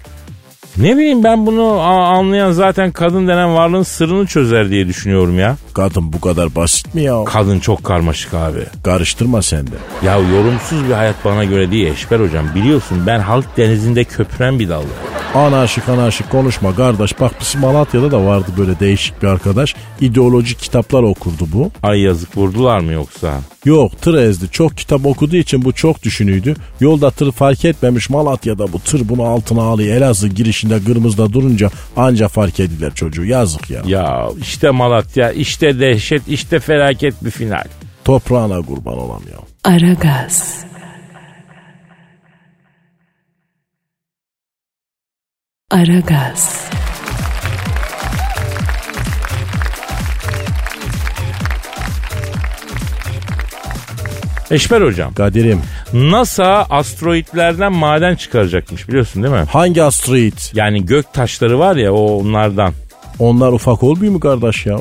Ne 0.78 0.96
bileyim 0.96 1.24
ben 1.24 1.46
bunu 1.46 1.80
anlayan 1.80 2.52
zaten 2.52 2.92
kadın 2.92 3.28
denen 3.28 3.54
varlığın 3.54 3.82
sırrını 3.82 4.26
çözer 4.26 4.70
diye 4.70 4.86
düşünüyorum 4.86 5.38
ya. 5.38 5.56
Kadın 5.74 6.12
bu 6.12 6.20
kadar 6.20 6.54
basit 6.54 6.94
mi 6.94 7.02
ya? 7.02 7.24
Kadın 7.24 7.58
çok 7.58 7.84
karmaşık 7.84 8.34
abi. 8.34 8.60
Karıştırma 8.84 9.42
sen 9.42 9.66
de. 9.66 9.76
Ya 10.04 10.18
yorumsuz 10.18 10.88
bir 10.88 10.92
hayat 10.92 11.24
bana 11.24 11.44
göre 11.44 11.70
değil 11.70 11.86
Eşber 11.86 12.20
hocam. 12.20 12.46
Biliyorsun 12.54 12.98
ben 13.06 13.20
halk 13.20 13.56
denizinde 13.56 14.04
köpüren 14.04 14.58
bir 14.58 14.68
dallı. 14.68 14.86
Anarşik 15.34 15.88
anarşik 15.88 16.30
konuşma 16.30 16.76
kardeş. 16.76 17.20
Bak 17.20 17.32
bizim 17.40 17.60
Malatya'da 17.60 18.10
da 18.10 18.24
vardı 18.24 18.46
böyle 18.58 18.80
değişik 18.80 19.22
bir 19.22 19.28
arkadaş. 19.28 19.74
İdeolojik 20.00 20.58
kitaplar 20.58 21.02
okurdu 21.02 21.48
bu. 21.52 21.70
Ay 21.82 22.00
yazık 22.00 22.36
vurdular 22.36 22.80
mı 22.80 22.92
yoksa? 22.92 23.40
Yok 23.64 24.02
tır 24.02 24.14
ezdi. 24.14 24.48
Çok 24.50 24.76
kitap 24.76 25.06
okuduğu 25.06 25.36
için 25.36 25.64
bu 25.64 25.72
çok 25.72 26.02
düşünüydü. 26.02 26.54
Yolda 26.80 27.10
tır 27.10 27.32
fark 27.32 27.64
etmemiş 27.64 28.10
Malatya'da 28.10 28.72
bu 28.72 28.78
tır 28.78 29.08
bunu 29.08 29.22
altına 29.22 29.62
alıyor. 29.62 29.96
Elazığ 29.96 30.28
girişinde 30.66 30.92
kırmızıda 30.92 31.32
durunca 31.32 31.70
anca 31.96 32.28
fark 32.28 32.60
ediler 32.60 32.94
çocuğu. 32.94 33.24
Yazık 33.24 33.70
ya. 33.70 33.82
Ya 33.86 34.28
işte 34.40 34.70
Malatya, 34.70 35.32
işte 35.32 35.80
dehşet, 35.80 36.28
işte 36.28 36.60
felaket 36.60 37.24
bir 37.24 37.30
final. 37.30 37.64
Toprağına 38.04 38.62
kurban 38.62 38.98
olam 38.98 39.22
ya. 39.32 39.38
Aragaz, 39.72 40.64
Aragaz, 45.70 46.65
Eşber 54.50 54.80
hocam, 54.80 55.14
Kadir'im 55.14 55.60
NASA 55.92 56.66
asteroidlerden 56.70 57.72
maden 57.72 58.14
çıkaracakmış 58.16 58.88
biliyorsun 58.88 59.22
değil 59.22 59.34
mi? 59.34 59.44
hangi 59.52 59.82
asteroid? 59.82 60.38
Yani 60.54 60.86
gök 60.86 61.12
taşları 61.12 61.58
var 61.58 61.76
ya 61.76 61.92
o 61.92 62.20
onlardan. 62.20 62.72
Onlar 63.18 63.52
ufak 63.52 63.82
olmuyor 63.82 64.12
mu 64.12 64.20
kardeş 64.20 64.66
ya? 64.66 64.76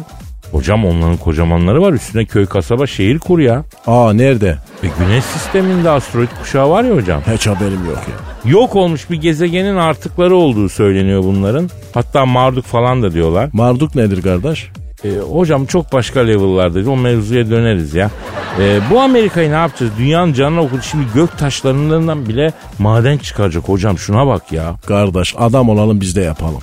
Hocam 0.51 0.85
onların 0.85 1.17
kocamanları 1.17 1.81
var 1.81 1.93
üstüne 1.93 2.25
köy 2.25 2.45
kasaba 2.45 2.87
şehir 2.87 3.19
kur 3.19 3.39
ya. 3.39 3.63
Aa 3.87 4.13
nerede? 4.13 4.57
E 4.83 4.87
güneş 4.99 5.23
sisteminde 5.23 5.89
asteroid 5.89 6.27
kuşağı 6.41 6.69
var 6.69 6.83
ya 6.83 6.95
hocam. 6.95 7.21
Hiç 7.33 7.47
haberim 7.47 7.85
yok 7.85 7.97
ya. 8.07 8.51
Yok 8.51 8.75
olmuş 8.75 9.09
bir 9.09 9.21
gezegenin 9.21 9.75
artıkları 9.75 10.35
olduğu 10.35 10.69
söyleniyor 10.69 11.23
bunların. 11.23 11.69
Hatta 11.93 12.25
Marduk 12.25 12.65
falan 12.65 13.03
da 13.03 13.13
diyorlar. 13.13 13.49
Marduk 13.53 13.95
nedir 13.95 14.21
kardeş? 14.21 14.67
E, 15.05 15.19
hocam 15.19 15.65
çok 15.65 15.93
başka 15.93 16.19
level'lardayız. 16.19 16.87
O 16.87 16.95
mevzuya 16.95 17.49
döneriz 17.49 17.93
ya. 17.93 18.11
E, 18.59 18.79
bu 18.91 18.99
Amerika'yı 18.99 19.49
ne 19.51 19.55
yapacağız? 19.55 19.91
Dünyanın 19.97 20.33
canına 20.33 20.61
okudu. 20.61 20.81
Şimdi 20.81 21.05
gök 21.13 21.37
taşlarından 21.37 22.25
bile 22.25 22.53
maden 22.79 23.17
çıkaracak 23.17 23.69
hocam. 23.69 23.97
Şuna 23.97 24.27
bak 24.27 24.51
ya. 24.51 24.75
Kardeş 24.85 25.35
adam 25.37 25.69
olalım 25.69 26.01
biz 26.01 26.15
de 26.15 26.21
yapalım. 26.21 26.61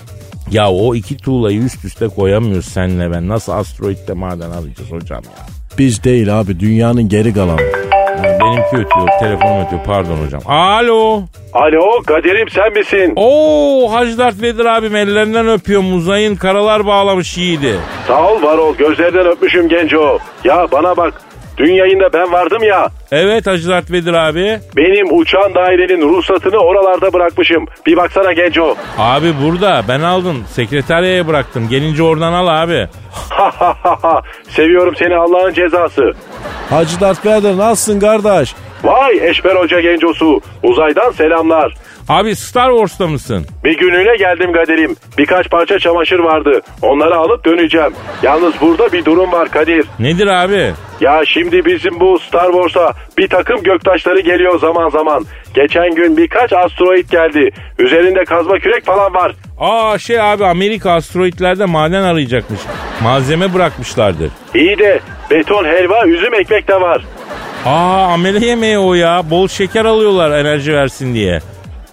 Ya 0.50 0.70
o 0.70 0.94
iki 0.94 1.16
tuğlayı 1.16 1.58
üst 1.62 1.84
üste 1.84 2.08
koyamıyoruz 2.08 2.66
senle 2.66 3.11
ben. 3.11 3.28
Nasıl 3.28 3.52
asteroitte 3.52 4.12
maden 4.12 4.50
alacağız 4.50 4.90
hocam 4.90 5.22
ya? 5.25 5.46
Biz 5.78 6.04
değil 6.04 6.40
abi 6.40 6.61
dünyanın 6.61 7.08
geri 7.08 7.34
kalanı. 7.34 7.61
Yani 8.16 8.40
benimki 8.40 8.76
ötüyor. 8.76 9.08
Telefonum 9.20 9.66
ötüyor. 9.66 9.84
Pardon 9.84 10.16
hocam. 10.25 10.42
Alo. 10.46 11.22
Alo 11.52 12.02
Kadir'im 12.06 12.49
sen 12.50 12.73
misin? 12.73 13.12
Oo 13.16 13.92
Hacı 13.92 14.18
Dert 14.18 14.42
Vedir 14.42 14.64
abim 14.64 14.97
ellerinden 14.97 15.49
öpüyorum. 15.49 15.94
Uzayın 15.97 16.37
karalar 16.37 16.87
bağlamış 16.87 17.38
yiğidi. 17.38 17.76
Sağ 18.09 18.28
ol 18.32 18.42
var 18.42 18.59
ol 18.59 18.75
gözlerden 18.76 19.26
öpmüşüm 19.26 19.68
genco. 19.68 20.18
Ya 20.44 20.66
bana 20.73 20.97
bak 20.97 21.14
dün 21.59 21.73
yayında 21.73 22.12
ben 22.12 22.32
vardım 22.32 22.62
ya. 22.62 22.88
Evet 23.12 23.47
Hacı 23.47 23.68
Dert 23.68 23.90
Vedir 23.90 24.12
abi. 24.12 24.59
Benim 24.76 25.18
uçağın 25.18 25.54
dairenin 25.54 26.09
ruhsatını 26.09 26.56
oralarda 26.59 27.12
bırakmışım. 27.12 27.66
Bir 27.87 27.97
baksana 27.97 28.32
genco. 28.32 28.75
Abi 28.99 29.32
burada 29.44 29.82
ben 29.88 30.00
aldım. 30.00 30.44
Sekreteryaya 30.49 31.26
bıraktım. 31.28 31.68
Gelince 31.68 32.02
oradan 32.02 32.32
al 32.32 32.62
abi. 32.62 32.88
Seviyorum 34.49 34.94
seni 34.99 35.16
Allah'ın 35.16 35.52
cezası. 35.52 36.12
Hacı 36.71 37.00
Dert 37.00 37.26
Vedir 37.26 37.56
nasılsın 37.59 38.00
kardeş? 38.00 38.54
Vay 38.85 39.29
Eşber 39.29 39.57
Hoca 39.57 39.81
gencosu. 39.81 40.41
Uzaydan 40.62 41.11
selamlar. 41.11 41.75
Abi 42.12 42.37
Star 42.37 42.71
Wars'ta 42.71 43.07
mısın? 43.07 43.47
Bir 43.64 43.78
günlüğüne 43.78 44.16
geldim 44.16 44.52
Kadir'im. 44.52 44.97
Birkaç 45.19 45.50
parça 45.50 45.78
çamaşır 45.78 46.19
vardı. 46.19 46.61
Onları 46.83 47.16
alıp 47.16 47.45
döneceğim. 47.45 47.92
Yalnız 48.23 48.54
burada 48.61 48.92
bir 48.92 49.04
durum 49.04 49.33
var 49.33 49.49
Kadir. 49.50 49.87
Nedir 49.99 50.26
abi? 50.26 50.73
Ya 51.00 51.23
şimdi 51.26 51.64
bizim 51.64 52.00
bu 52.00 52.19
Star 52.19 52.52
Wars'a 52.52 52.92
bir 53.19 53.28
takım 53.28 53.62
göktaşları 53.62 54.21
geliyor 54.21 54.59
zaman 54.61 54.88
zaman. 54.88 55.25
Geçen 55.54 55.95
gün 55.95 56.16
birkaç 56.16 56.52
asteroid 56.52 57.11
geldi. 57.11 57.50
Üzerinde 57.78 58.25
kazma 58.25 58.59
kürek 58.59 58.85
falan 58.87 59.14
var. 59.14 59.33
Aa 59.61 59.99
şey 59.99 60.21
abi 60.21 60.45
Amerika 60.45 60.92
asteroidlerde 60.92 61.64
maden 61.64 62.02
arayacakmış. 62.02 62.61
Malzeme 63.02 63.54
bırakmışlardır. 63.54 64.31
İyi 64.54 64.78
de 64.78 65.00
beton 65.31 65.64
helva 65.64 66.07
üzüm 66.07 66.35
ekmek 66.35 66.69
de 66.69 66.81
var. 66.81 67.04
Aa 67.66 68.12
amele 68.12 68.47
yemeği 68.47 68.78
o 68.78 68.95
ya. 68.95 69.23
Bol 69.31 69.49
şeker 69.49 69.85
alıyorlar 69.85 70.38
enerji 70.40 70.73
versin 70.73 71.14
diye. 71.14 71.40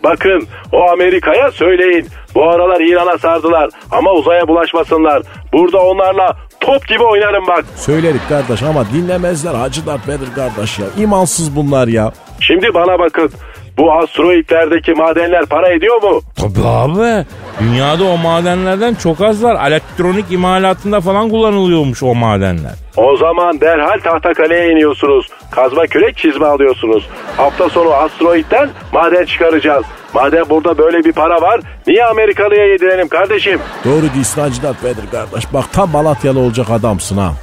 Bakın 0.03 0.47
o 0.71 0.89
Amerika'ya 0.91 1.51
söyleyin. 1.51 2.07
Bu 2.35 2.49
aralar 2.49 2.81
İran'a 2.81 3.17
sardılar 3.17 3.69
ama 3.91 4.11
uzaya 4.11 4.47
bulaşmasınlar. 4.47 5.21
Burada 5.53 5.77
onlarla 5.79 6.37
top 6.59 6.87
gibi 6.87 7.03
oynarım 7.03 7.47
bak. 7.47 7.65
Söyledik 7.75 8.21
kardeş 8.29 8.63
ama 8.63 8.85
dinlemezler 8.93 9.53
Hacı 9.55 9.85
Dert 9.85 10.07
Vedir 10.07 10.27
kardeş 10.35 10.79
ya. 10.79 10.85
İmansız 10.97 11.55
bunlar 11.55 11.87
ya. 11.87 12.11
Şimdi 12.39 12.73
bana 12.73 12.99
bakın. 12.99 13.31
Bu 13.77 13.93
asteroidlerdeki 13.93 14.93
madenler 14.93 15.45
para 15.45 15.69
ediyor 15.73 16.01
mu? 16.03 16.21
Tabii 16.35 16.67
abi. 16.67 17.25
Dünyada 17.59 18.03
o 18.03 18.17
madenlerden 18.17 18.95
çok 18.95 19.21
az 19.21 19.43
var. 19.43 19.67
Elektronik 19.67 20.31
imalatında 20.31 21.01
falan 21.01 21.29
kullanılıyormuş 21.29 22.03
o 22.03 22.15
madenler. 22.15 22.71
O 22.97 23.17
zaman 23.17 23.61
derhal 23.61 23.99
Tahtakale'ye 24.03 24.71
iniyorsunuz. 24.71 25.27
Kazma 25.51 25.87
kürek 25.87 26.17
çizme 26.17 26.45
alıyorsunuz. 26.45 27.09
Hafta 27.37 27.69
sonu 27.69 27.93
asteroidden 27.93 28.69
maden 28.93 29.25
çıkaracağız. 29.25 29.85
Madem 30.13 30.43
burada 30.49 30.77
böyle 30.77 31.05
bir 31.05 31.11
para 31.13 31.41
var 31.41 31.61
niye 31.87 32.05
Amerikalıya 32.05 32.65
yedirelim 32.65 33.07
kardeşim? 33.07 33.59
Doğru 33.85 34.01
değilsin 34.15 34.41
Hacı 34.41 34.61
Dert 34.63 34.83
Vedir 34.83 35.03
kardeş. 35.11 35.53
Bak 35.53 35.73
tam 35.73 35.89
Malatyalı 35.89 36.39
olacak 36.39 36.67
adamsın 36.69 37.17
ha. 37.17 37.33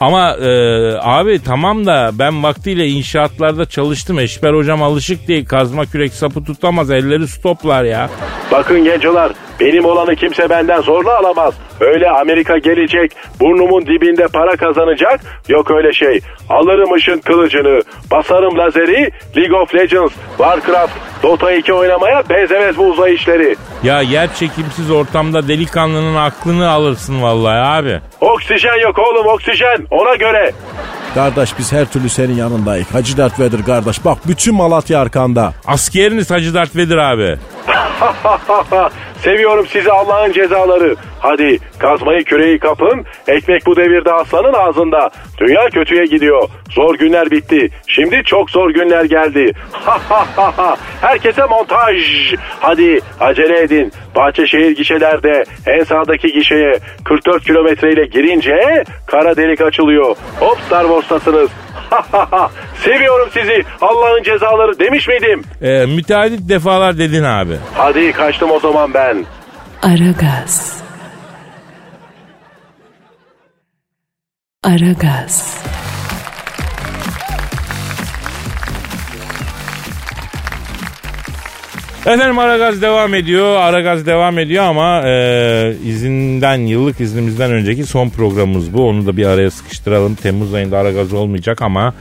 Ama 0.00 0.30
e, 0.30 0.48
abi 1.00 1.42
tamam 1.44 1.86
da 1.86 2.10
ben 2.12 2.42
vaktiyle 2.42 2.86
inşaatlarda 2.86 3.64
çalıştım. 3.66 4.18
Eşber 4.18 4.54
hocam 4.54 4.82
alışık 4.82 5.28
değil. 5.28 5.46
Kazma 5.46 5.86
kürek 5.86 6.12
sapı 6.12 6.44
tutamaz. 6.44 6.90
Elleri 6.90 7.28
stoplar 7.28 7.84
ya. 7.84 8.10
Bakın 8.50 8.84
gencolar 8.84 9.32
benim 9.60 9.84
olanı 9.84 10.16
kimse 10.16 10.50
benden 10.50 10.80
zorla 10.80 11.18
alamaz. 11.18 11.54
Öyle 11.80 12.10
Amerika 12.10 12.58
gelecek 12.58 13.12
burnumun 13.40 13.86
dibinde 13.86 14.26
para 14.28 14.56
kazanacak 14.56 15.20
yok 15.48 15.70
öyle 15.70 15.92
şey. 15.92 16.20
Alırım 16.48 16.92
ışın 16.92 17.18
kılıcını 17.18 17.82
basarım 18.10 18.58
lazeri 18.58 19.10
League 19.36 19.58
of 19.60 19.74
Legends, 19.74 20.12
Warcraft, 20.38 20.92
Dota 21.22 21.52
2 21.52 21.72
oynamaya 21.72 22.22
benzemez 22.30 22.76
bu 22.76 22.82
uzay 22.86 23.14
işleri. 23.14 23.56
Ya 23.82 24.00
yer 24.00 24.34
çekimsiz 24.34 24.90
ortamda 24.90 25.48
delikanlının 25.48 26.16
aklını 26.16 26.70
alırsın 26.70 27.22
vallahi 27.22 27.58
abi. 27.58 28.00
Oksijen 28.20 28.82
yok 28.82 28.98
oğlum 28.98 29.26
oksijen 29.26 29.86
ona 29.90 30.14
göre. 30.14 30.52
Kardeş 31.14 31.58
biz 31.58 31.72
her 31.72 31.86
türlü 31.86 32.08
senin 32.08 32.34
yanındayız. 32.36 32.94
Hacı 32.94 33.16
Dert 33.16 33.40
Vedir 33.40 33.64
kardeş. 33.64 34.04
Bak 34.04 34.18
bütün 34.28 34.54
Malatya 34.54 35.00
arkanda. 35.00 35.52
Askeriniz 35.66 36.30
Hacı 36.30 36.54
Dert 36.54 36.76
Vedir 36.76 36.96
abi. 36.96 37.38
Seviyorum 39.22 39.66
sizi 39.66 39.92
Allah'ın 39.92 40.32
cezaları. 40.32 40.96
Hadi 41.20 41.58
kazmayı 41.78 42.24
küreği 42.24 42.58
kapın. 42.58 43.04
Ekmek 43.28 43.66
bu 43.66 43.76
devirde 43.76 44.12
aslanın 44.12 44.52
ağzında. 44.52 45.10
Dünya 45.38 45.68
kötüye 45.68 46.04
gidiyor. 46.04 46.48
Zor 46.70 46.94
günler 46.94 47.30
bitti. 47.30 47.68
Şimdi 47.86 48.22
çok 48.24 48.50
zor 48.50 48.70
günler 48.70 49.04
geldi. 49.04 49.52
Herkese 51.00 51.44
montaj. 51.46 52.34
Hadi 52.60 53.00
acele 53.20 53.60
edin. 53.60 53.92
Bahçeşehir 54.16 54.76
gişelerde 54.76 55.44
en 55.66 55.84
sağdaki 55.84 56.32
gişeye 56.32 56.72
44 57.04 57.44
kilometreyle 57.44 58.04
girince 58.04 58.84
kara 59.06 59.36
delik 59.36 59.60
açılıyor. 59.60 60.16
Hop 60.40 60.58
Star 60.66 60.82
Wars'tasınız. 60.82 61.50
Seviyorum 62.84 63.28
sizi 63.32 63.64
Allah'ın 63.80 64.22
cezaları 64.22 64.78
demiş 64.78 65.08
miydim? 65.08 65.42
Ee, 65.62 65.86
müteahhit 65.86 66.48
defalar 66.48 66.98
dedin 66.98 67.22
abi. 67.22 67.56
Hadi 67.74 68.12
kaçtım 68.12 68.50
o 68.50 68.60
zaman 68.60 68.94
ben. 68.94 69.24
Aragaz. 69.82 70.82
Aragaz. 74.62 75.64
Efendim 82.06 82.38
Aragaz 82.38 82.82
devam 82.82 83.14
ediyor. 83.14 83.56
Aragaz 83.56 84.06
devam 84.06 84.38
ediyor 84.38 84.64
ama 84.64 85.02
e, 85.08 85.76
izinden, 85.84 86.56
yıllık 86.56 87.00
iznimizden 87.00 87.52
önceki 87.52 87.84
son 87.84 88.08
programımız 88.08 88.72
bu. 88.72 88.88
Onu 88.88 89.06
da 89.06 89.16
bir 89.16 89.26
araya 89.26 89.50
sıkıştıralım. 89.50 90.14
Temmuz 90.14 90.54
ayında 90.54 90.78
Aragaz 90.78 91.12
olmayacak 91.12 91.62
ama 91.62 91.94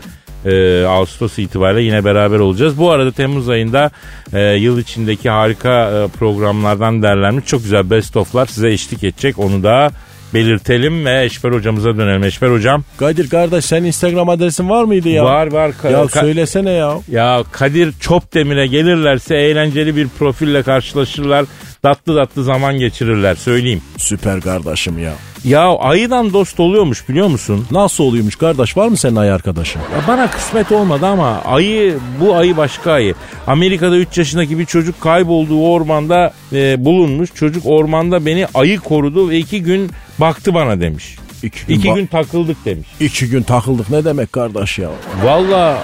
e, 0.45 0.83
Ağustos 0.85 1.39
itibariyle 1.39 1.81
yine 1.81 2.05
beraber 2.05 2.39
olacağız. 2.39 2.77
Bu 2.77 2.91
arada 2.91 3.11
Temmuz 3.11 3.49
ayında 3.49 3.91
e, 4.33 4.39
yıl 4.41 4.79
içindeki 4.79 5.29
harika 5.29 5.91
e, 5.91 6.17
programlardan 6.17 7.03
derlenmiş 7.03 7.45
çok 7.45 7.63
güzel 7.63 7.89
best 7.89 8.17
of'lar 8.17 8.45
size 8.45 8.69
eşlik 8.69 9.03
edecek. 9.03 9.39
Onu 9.39 9.63
da 9.63 9.91
belirtelim 10.33 11.05
ve 11.05 11.23
Eşber 11.25 11.51
hocamıza 11.51 11.97
dönelim. 11.97 12.23
Eşber 12.23 12.49
hocam. 12.51 12.83
Kadir 12.97 13.29
kardeş 13.29 13.65
senin 13.65 13.87
Instagram 13.87 14.29
adresin 14.29 14.69
var 14.69 14.83
mıydı 14.83 15.09
ya? 15.09 15.23
Var 15.25 15.51
var. 15.51 15.71
Ka- 15.83 15.91
Ya 15.91 16.07
söylesene 16.07 16.71
ya. 16.71 16.97
Ya 17.11 17.43
Kadir 17.51 17.93
Çopdemir'e 17.99 18.67
gelirlerse 18.67 19.35
eğlenceli 19.35 19.95
bir 19.95 20.07
profille 20.19 20.63
karşılaşırlar. 20.63 21.45
Tatlı 21.81 22.15
tatlı 22.15 22.43
zaman 22.43 22.77
geçirirler 22.79 23.35
söyleyeyim. 23.35 23.81
Süper 23.97 24.41
kardeşim 24.41 24.99
ya. 24.99 25.13
Ya 25.43 25.67
ayıdan 25.77 26.33
dost 26.33 26.59
oluyormuş 26.59 27.09
biliyor 27.09 27.27
musun? 27.27 27.67
Nasıl 27.71 28.03
oluyormuş 28.03 28.35
kardeş 28.35 28.77
var 28.77 28.87
mı 28.87 28.97
senin 28.97 29.15
ay 29.15 29.31
arkadaşın? 29.31 29.79
Ya 29.79 30.07
bana 30.07 30.31
kısmet 30.31 30.71
olmadı 30.71 31.05
ama 31.05 31.41
ayı 31.45 31.97
bu 32.21 32.35
ayı 32.35 32.57
başka 32.57 32.91
ayı. 32.91 33.13
Amerika'da 33.47 33.97
3 33.97 34.17
yaşındaki 34.17 34.59
bir 34.59 34.65
çocuk 34.65 35.01
kaybolduğu 35.01 35.61
ormanda 35.67 36.33
e, 36.53 36.85
bulunmuş. 36.85 37.29
Çocuk 37.35 37.63
ormanda 37.65 38.25
beni 38.25 38.47
ayı 38.53 38.79
korudu 38.79 39.29
ve 39.29 39.37
2 39.37 39.63
gün 39.63 39.91
baktı 40.19 40.53
bana 40.53 40.81
demiş. 40.81 41.15
İki 41.43 41.65
gün, 41.67 41.75
2 41.75 41.87
ba- 41.87 41.95
gün 41.95 42.05
takıldık 42.05 42.65
demiş. 42.65 42.87
iki 42.99 43.29
gün 43.29 43.43
takıldık 43.43 43.89
ne 43.89 44.05
demek 44.05 44.33
kardeş 44.33 44.79
ya? 44.79 44.89
Valla 45.23 45.77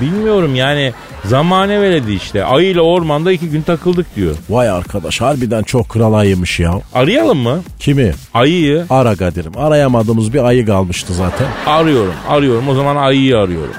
bilmiyorum 0.00 0.54
yani 0.54 0.92
zamane 1.24 1.80
veledi 1.80 2.12
işte. 2.12 2.44
Ayı 2.44 2.68
ile 2.70 2.80
ormanda 2.80 3.32
2 3.32 3.48
gün 3.50 3.62
takıldık 3.62 4.16
diyor. 4.16 4.34
Vay 4.50 4.68
arkadaş 4.70 5.20
harbiden 5.20 5.62
çok 5.62 5.88
kral 5.88 6.14
ayıymış 6.14 6.60
ya. 6.60 6.80
Arayalım 6.94 7.38
mı? 7.38 7.62
Kimi? 7.78 8.12
Ayıyı 8.34 8.86
Ara 8.90 9.16
Kadir'im. 9.16 9.58
Arayamadığımız 9.58 10.34
bir 10.34 10.44
ayı 10.44 10.66
kalmıştı 10.66 11.14
zaten. 11.14 11.46
arıyorum. 11.66 12.14
Arıyorum. 12.28 12.68
O 12.68 12.74
zaman 12.74 12.96
ayıyı 12.96 13.38
arıyorum. 13.38 13.74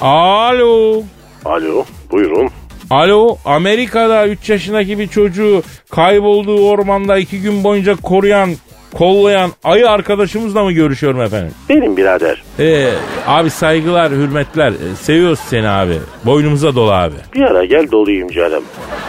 Alo. 0.00 1.02
Alo 1.44 1.84
buyurun. 2.12 2.48
Alo 2.90 3.36
Amerika'da 3.44 4.26
3 4.28 4.50
yaşındaki 4.50 4.98
bir 4.98 5.08
çocuğu 5.08 5.62
kaybolduğu 5.90 6.68
ormanda 6.68 7.18
2 7.18 7.40
gün 7.40 7.64
boyunca 7.64 7.96
koruyan, 7.96 8.50
kollayan 8.96 9.50
ayı 9.64 9.90
arkadaşımızla 9.90 10.64
mı 10.64 10.72
görüşüyorum 10.72 11.20
efendim? 11.20 11.50
Benim 11.68 11.96
birader. 11.96 12.42
Ee, 12.60 12.88
abi 13.26 13.50
saygılar, 13.50 14.12
hürmetler. 14.12 14.70
Ee, 14.72 14.96
seviyoruz 15.00 15.38
seni 15.38 15.68
abi. 15.68 15.98
Boynumuza 16.24 16.74
dolu 16.74 16.92
abi. 16.92 17.14
Bir 17.34 17.40
ara 17.40 17.64
gel 17.64 17.90
dolayım 17.92 18.28
canım. 18.28 18.64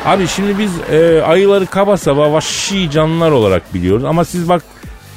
Abi 0.05 0.27
şimdi 0.27 0.57
biz 0.59 0.71
e, 0.91 1.21
ayıları 1.21 1.65
kaba 1.65 1.97
saba 1.97 2.33
vahşi 2.33 2.91
canlılar 2.91 3.31
olarak 3.31 3.73
biliyoruz. 3.73 4.03
Ama 4.05 4.25
siz 4.25 4.49
bak 4.49 4.63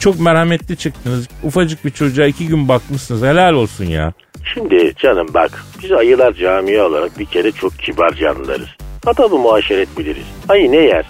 çok 0.00 0.20
merhametli 0.20 0.76
çıktınız. 0.76 1.28
Ufacık 1.42 1.84
bir 1.84 1.90
çocuğa 1.90 2.26
iki 2.26 2.46
gün 2.48 2.68
bakmışsınız. 2.68 3.22
Helal 3.22 3.54
olsun 3.54 3.84
ya. 3.84 4.12
Şimdi 4.54 4.92
canım 4.96 5.26
bak 5.34 5.64
biz 5.82 5.92
ayılar 5.92 6.32
camia 6.32 6.86
olarak 6.86 7.18
bir 7.18 7.24
kere 7.26 7.52
çok 7.52 7.78
kibar 7.78 8.10
canlılarız. 8.12 8.68
Adabı 9.06 9.38
muaşeret 9.38 9.98
biliriz. 9.98 10.24
Ayı 10.48 10.72
ne 10.72 10.76
yer? 10.76 11.06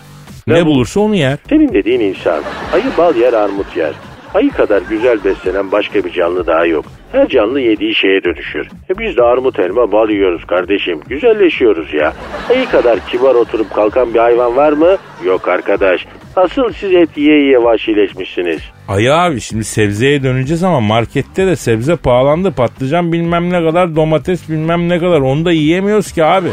Ne 0.47 0.67
bulursa 0.67 1.01
onu 1.01 1.15
yer. 1.15 1.39
Senin 1.49 1.73
dediğin 1.73 2.01
insan. 2.01 2.43
Ayı 2.75 2.85
bal 2.99 3.17
yer 3.17 3.33
armut 3.33 3.77
yer. 3.77 3.93
Ayı 4.35 4.51
kadar 4.51 4.83
güzel 4.91 5.25
beslenen 5.25 5.73
başka 5.73 6.05
bir 6.05 6.13
canlı 6.13 6.47
daha 6.47 6.67
yok. 6.67 6.85
Her 7.13 7.29
canlı 7.29 7.61
yediği 7.61 7.95
şeye 7.95 8.25
dönüşür. 8.25 8.67
E 8.91 8.99
biz 8.99 9.17
de 9.17 9.23
armut 9.23 9.59
elma 9.59 9.93
bal 9.93 10.11
yiyoruz 10.11 10.45
kardeşim. 10.47 11.01
Güzelleşiyoruz 11.09 11.95
ya. 11.95 12.13
Ayı 12.51 12.67
kadar 12.67 12.99
kibar 13.07 13.35
oturup 13.35 13.75
kalkan 13.75 14.15
bir 14.15 14.19
hayvan 14.19 14.57
var 14.57 14.73
mı? 14.73 14.97
Yok 15.25 15.49
arkadaş. 15.49 16.07
Asıl 16.37 16.73
siz 16.73 16.93
et 16.93 17.09
yiye 17.17 17.37
yiye 17.41 17.63
vahşileşmişsiniz. 17.63 18.61
Ayı 18.89 19.15
abi 19.15 19.41
şimdi 19.41 19.65
sebzeye 19.65 20.23
döneceğiz 20.23 20.65
ama 20.65 20.81
markette 20.81 21.47
de 21.47 21.57
sebze 21.57 21.97
pahalandı. 21.97 22.51
Patlıcan 22.53 23.13
bilmem 23.13 23.51
ne 23.51 23.65
kadar 23.65 23.97
domates 23.97 24.49
bilmem 24.49 24.89
ne 24.89 24.99
kadar. 24.99 25.21
Onu 25.21 25.45
da 25.45 25.53
yiyemiyoruz 25.53 26.13
ki 26.13 26.25
abi. 26.25 26.49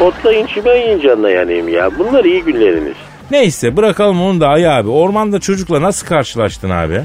Otlayın 0.00 0.46
çimen 0.46 0.76
yiyin 0.76 1.00
canına 1.00 1.30
yanayım 1.30 1.68
ya. 1.68 1.90
Bunlar 1.98 2.24
iyi 2.24 2.42
günleriniz. 2.42 2.96
Neyse 3.32 3.76
bırakalım 3.76 4.22
onu 4.22 4.40
da 4.40 4.48
ayı 4.48 4.70
abi. 4.70 4.88
Ormanda 4.88 5.40
çocukla 5.40 5.82
nasıl 5.82 6.06
karşılaştın 6.06 6.70
abi? 6.70 7.00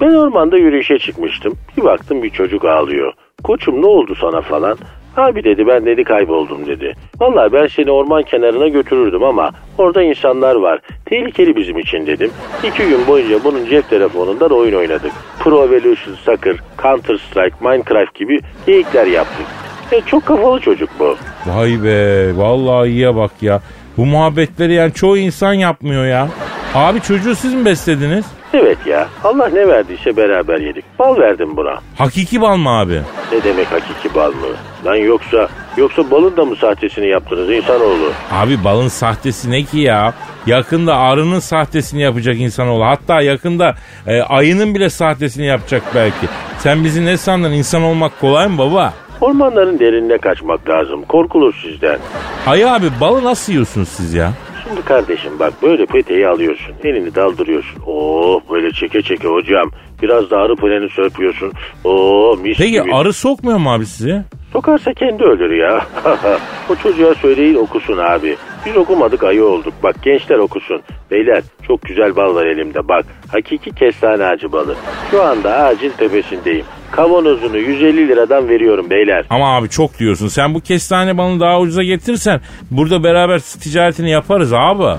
Ben 0.00 0.14
ormanda 0.14 0.56
yürüyüşe 0.58 0.98
çıkmıştım. 0.98 1.54
Bir 1.76 1.82
baktım 1.84 2.22
bir 2.22 2.30
çocuk 2.30 2.64
ağlıyor. 2.64 3.12
Koçum 3.44 3.82
ne 3.82 3.86
oldu 3.86 4.14
sana 4.20 4.40
falan. 4.40 4.78
Abi 5.16 5.44
dedi 5.44 5.66
ben 5.66 5.86
dedi 5.86 6.04
kayboldum 6.04 6.66
dedi. 6.66 6.94
Vallahi 7.20 7.52
ben 7.52 7.66
seni 7.66 7.90
orman 7.90 8.22
kenarına 8.22 8.68
götürürdüm 8.68 9.22
ama 9.22 9.50
orada 9.78 10.02
insanlar 10.02 10.54
var. 10.54 10.80
Tehlikeli 11.06 11.56
bizim 11.56 11.78
için 11.78 12.06
dedim. 12.06 12.30
İki 12.64 12.88
gün 12.88 13.06
boyunca 13.06 13.44
bunun 13.44 13.66
cep 13.66 13.90
telefonundan 13.90 14.50
oyun 14.50 14.74
oynadık. 14.74 15.12
Pro 15.40 15.64
Evolution 15.64 16.14
Soccer, 16.14 16.56
Counter 16.82 17.16
Strike, 17.30 17.56
Minecraft 17.60 18.14
gibi 18.14 18.38
geyikler 18.66 19.06
yaptık. 19.06 19.46
E, 19.92 20.00
çok 20.00 20.26
kafalı 20.26 20.60
çocuk 20.60 20.90
bu. 20.98 21.16
Vay 21.46 21.82
be 21.84 22.30
vallahi 22.36 22.88
iyiye 22.88 23.16
bak 23.16 23.30
ya. 23.42 23.60
Bu 23.96 24.06
muhabbetleri 24.06 24.74
yani 24.74 24.92
çoğu 24.92 25.16
insan 25.18 25.52
yapmıyor 25.52 26.06
ya. 26.06 26.28
Abi 26.74 27.00
çocuğu 27.00 27.34
siz 27.34 27.54
mi 27.54 27.64
beslediniz? 27.64 28.24
Evet 28.54 28.78
ya 28.86 29.08
Allah 29.24 29.48
ne 29.48 29.68
verdiyse 29.68 30.16
beraber 30.16 30.58
yedik. 30.58 30.84
Bal 30.98 31.16
verdim 31.18 31.56
buna. 31.56 31.74
Hakiki 31.98 32.40
bal 32.40 32.56
mı 32.56 32.70
abi? 32.70 33.00
Ne 33.32 33.44
demek 33.44 33.72
hakiki 33.72 34.14
bal 34.14 34.30
mı? 34.32 34.46
Lan 34.86 34.94
yoksa 34.96 35.48
yoksa 35.76 36.10
balın 36.10 36.36
da 36.36 36.44
mı 36.44 36.56
sahtesini 36.56 37.06
yaptınız 37.08 37.50
insanoğlu? 37.50 38.12
Abi 38.32 38.64
balın 38.64 38.88
sahtesi 38.88 39.50
ne 39.50 39.62
ki 39.62 39.78
ya? 39.78 40.14
Yakında 40.46 40.96
arının 40.96 41.38
sahtesini 41.38 42.02
yapacak 42.02 42.36
insanoğlu. 42.40 42.84
Hatta 42.84 43.20
yakında 43.20 43.74
e, 44.06 44.20
ayının 44.22 44.74
bile 44.74 44.90
sahtesini 44.90 45.46
yapacak 45.46 45.82
belki. 45.94 46.26
Sen 46.58 46.84
bizi 46.84 47.04
ne 47.04 47.16
sandın? 47.16 47.52
İnsan 47.52 47.82
olmak 47.82 48.20
kolay 48.20 48.48
mı 48.48 48.58
baba? 48.58 48.92
Ormanların 49.24 49.78
derinine 49.78 50.18
kaçmak 50.18 50.68
lazım. 50.68 51.02
Korkulur 51.08 51.54
sizden. 51.62 51.98
Ayı 52.46 52.70
abi 52.72 52.86
balı 53.00 53.24
nasıl 53.24 53.52
yiyorsunuz 53.52 53.88
siz 53.88 54.14
ya? 54.14 54.32
Şimdi 54.68 54.82
kardeşim 54.82 55.32
bak 55.38 55.52
böyle 55.62 55.86
peteği 55.86 56.28
alıyorsun. 56.28 56.74
Elini 56.84 57.14
daldırıyorsun. 57.14 57.82
Oo 57.86 58.40
böyle 58.50 58.72
çeke 58.72 59.02
çeke 59.02 59.28
hocam. 59.28 59.70
Biraz 60.02 60.30
da 60.30 60.36
arı 60.38 60.56
poleni 60.56 60.90
sörpüyorsun. 60.90 61.52
Oo 61.84 62.36
mis 62.42 62.58
Peki 62.58 62.70
gibi. 62.72 62.94
arı 62.94 63.12
sokmuyor 63.12 63.58
mu 63.58 63.72
abi 63.72 63.86
sizi? 63.86 64.22
Sokarsa 64.52 64.92
kendi 64.94 65.22
ölür 65.24 65.50
ya. 65.56 65.86
o 66.70 66.74
çocuğa 66.76 67.14
söyleyin 67.14 67.54
okusun 67.54 67.98
abi. 67.98 68.36
Biz 68.66 68.76
okumadık 68.76 69.22
ayı 69.24 69.44
olduk. 69.44 69.74
Bak 69.82 69.96
gençler 70.02 70.38
okusun. 70.38 70.82
Beyler 71.10 71.42
çok 71.66 71.82
güzel 71.82 72.16
bal 72.16 72.34
var 72.34 72.46
elimde 72.46 72.88
bak. 72.88 73.04
Hakiki 73.32 73.70
kestane 73.74 74.24
ağacı 74.24 74.52
balı. 74.52 74.76
Şu 75.10 75.22
anda 75.22 75.56
ağacın 75.56 75.92
tepesindeyim. 75.98 76.64
Kavanozunu 76.90 77.58
150 77.58 78.08
liradan 78.08 78.48
veriyorum 78.48 78.90
beyler. 78.90 79.24
Ama 79.30 79.56
abi 79.56 79.68
çok 79.68 79.98
diyorsun. 79.98 80.28
Sen 80.28 80.54
bu 80.54 80.60
kestane 80.60 81.18
balını 81.18 81.40
daha 81.40 81.60
ucuza 81.60 81.82
getirsen 81.82 82.40
burada 82.70 83.04
beraber 83.04 83.38
ticaretini 83.40 84.10
yaparız 84.10 84.52
abi. 84.52 84.98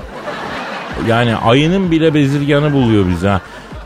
Yani 1.07 1.35
ayının 1.35 1.91
bile 1.91 2.13
bezirganı 2.13 2.73
buluyor 2.73 3.05
bize. 3.09 3.27
ha. 3.27 3.41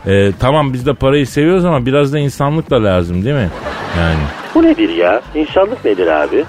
Ee, 0.06 0.30
tamam 0.40 0.72
biz 0.72 0.86
de 0.86 0.94
parayı 0.94 1.26
seviyoruz 1.26 1.64
ama 1.64 1.86
biraz 1.86 2.12
da 2.12 2.18
insanlık 2.18 2.70
da 2.70 2.84
lazım 2.84 3.24
değil 3.24 3.36
mi? 3.36 3.50
Yani. 3.98 4.18
Bu 4.54 4.62
nedir 4.62 4.88
ya? 4.88 5.20
İnsanlık 5.34 5.84
nedir 5.84 6.06
abi? 6.06 6.44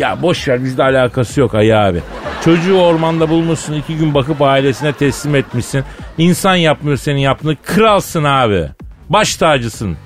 Ya 0.00 0.22
boş 0.22 0.48
ver 0.48 0.64
bizde 0.64 0.82
alakası 0.82 1.40
yok 1.40 1.54
ayı 1.54 1.78
abi. 1.78 2.00
Çocuğu 2.44 2.80
ormanda 2.80 3.28
bulmuşsun 3.28 3.74
iki 3.74 3.96
gün 3.96 4.14
bakıp 4.14 4.42
ailesine 4.42 4.92
teslim 4.92 5.34
etmişsin. 5.34 5.84
İnsan 6.18 6.54
yapmıyor 6.54 6.96
senin 6.96 7.18
yaptığını 7.20 7.56
kralsın 7.62 8.24
abi. 8.24 8.66
Baş 9.08 9.36
tacısın. 9.36 9.96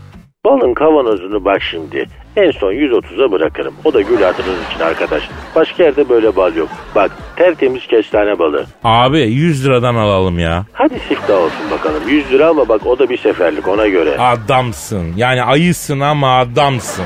Balın 0.44 0.74
kavanozunu 0.74 1.44
bak 1.44 1.62
şimdi. 1.70 2.06
En 2.36 2.50
son 2.50 2.72
130'a 2.72 3.32
bırakırım. 3.32 3.74
O 3.84 3.94
da 3.94 4.00
gül 4.00 4.22
hatırınız 4.22 4.58
için 4.70 4.84
arkadaş. 4.84 5.22
Başka 5.56 5.82
yerde 5.82 6.08
böyle 6.08 6.36
bal 6.36 6.56
yok. 6.56 6.68
Bak 6.94 7.10
tertemiz 7.36 7.86
kestane 7.86 8.38
balı. 8.38 8.66
Abi 8.84 9.18
100 9.20 9.66
liradan 9.66 9.94
alalım 9.94 10.38
ya. 10.38 10.64
Hadi 10.72 10.94
siftah 11.08 11.34
olsun 11.38 11.70
bakalım. 11.70 12.08
100 12.08 12.32
lira 12.32 12.48
ama 12.48 12.68
bak 12.68 12.86
o 12.86 12.98
da 12.98 13.08
bir 13.10 13.18
seferlik 13.18 13.68
ona 13.68 13.88
göre. 13.88 14.18
Adamsın. 14.18 15.12
Yani 15.16 15.42
ayısın 15.42 16.00
ama 16.00 16.38
adamsın. 16.38 17.04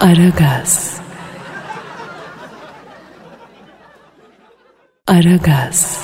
Aragaz. 0.00 0.99
Aragaz. 5.10 5.98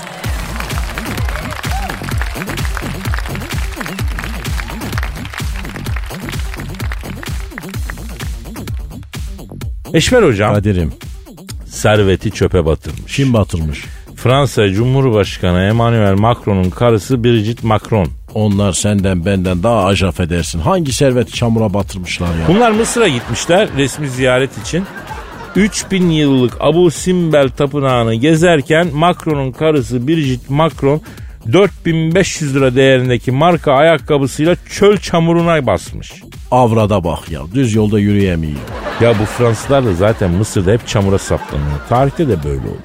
Eşmer 9.94 10.22
hocam 10.22 10.54
Kadir'im 10.54 10.92
serveti 11.66 12.30
çöpe 12.30 12.66
batırmış. 12.66 13.16
kim 13.16 13.32
batırmış? 13.32 13.84
Fransa 14.16 14.68
Cumhurbaşkanı 14.68 15.60
Emmanuel 15.60 16.14
Macron'un 16.14 16.70
karısı 16.70 17.24
Brigitte 17.24 17.66
Macron. 17.66 18.08
Onlar 18.34 18.72
senden 18.72 19.24
benden 19.24 19.62
daha 19.62 19.84
acaf 19.84 20.20
edersin. 20.20 20.60
Hangi 20.60 20.92
serveti 20.92 21.32
çamura 21.32 21.74
batırmışlar 21.74 22.26
ya? 22.28 22.48
Bunlar 22.48 22.70
Mısır'a 22.70 23.08
gitmişler 23.08 23.68
resmi 23.76 24.08
ziyaret 24.08 24.58
için. 24.58 24.84
3000 25.56 26.10
yıllık 26.10 26.52
Abu 26.60 26.90
Simbel 26.90 27.48
tapınağını 27.48 28.14
gezerken 28.14 28.88
Macron'un 28.94 29.52
karısı 29.52 30.08
Brigitte 30.08 30.54
Macron 30.54 31.00
4500 31.52 32.54
lira 32.56 32.74
değerindeki 32.76 33.32
marka 33.32 33.72
ayakkabısıyla 33.72 34.56
çöl 34.70 34.96
çamuruna 34.96 35.66
basmış. 35.66 36.12
Avrada 36.50 37.04
bak 37.04 37.30
ya 37.30 37.40
düz 37.54 37.74
yolda 37.74 37.98
yürüyemiyor. 37.98 38.56
Ya 39.00 39.14
bu 39.20 39.24
Fransızlar 39.24 39.84
da 39.84 39.94
zaten 39.94 40.30
Mısır'da 40.30 40.72
hep 40.72 40.86
çamura 40.86 41.18
saplanıyor. 41.18 41.78
Tarihte 41.88 42.28
de 42.28 42.44
böyle 42.44 42.60
oldu. 42.60 42.78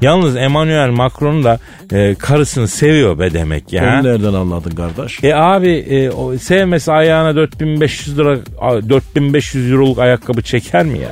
Yalnız 0.00 0.36
Emmanuel 0.36 0.90
Macron 0.90 1.44
da 1.44 1.58
e, 1.92 2.14
karısını 2.14 2.68
seviyor 2.68 3.18
be 3.18 3.32
demek 3.32 3.72
ya. 3.72 3.82
Onu 3.82 4.04
nereden 4.08 4.32
anladın 4.34 4.70
kardeş? 4.70 5.24
E 5.24 5.34
abi 5.34 5.68
e, 5.70 6.10
o 6.10 6.38
sevmesi 6.38 6.92
ayağına 6.92 7.36
4500 7.36 8.18
lira 8.18 8.38
a- 8.60 8.88
4500 8.88 9.72
euroluk 9.72 9.98
ayakkabı 9.98 10.42
çeker 10.42 10.84
mi 10.84 10.98
ya? 10.98 11.08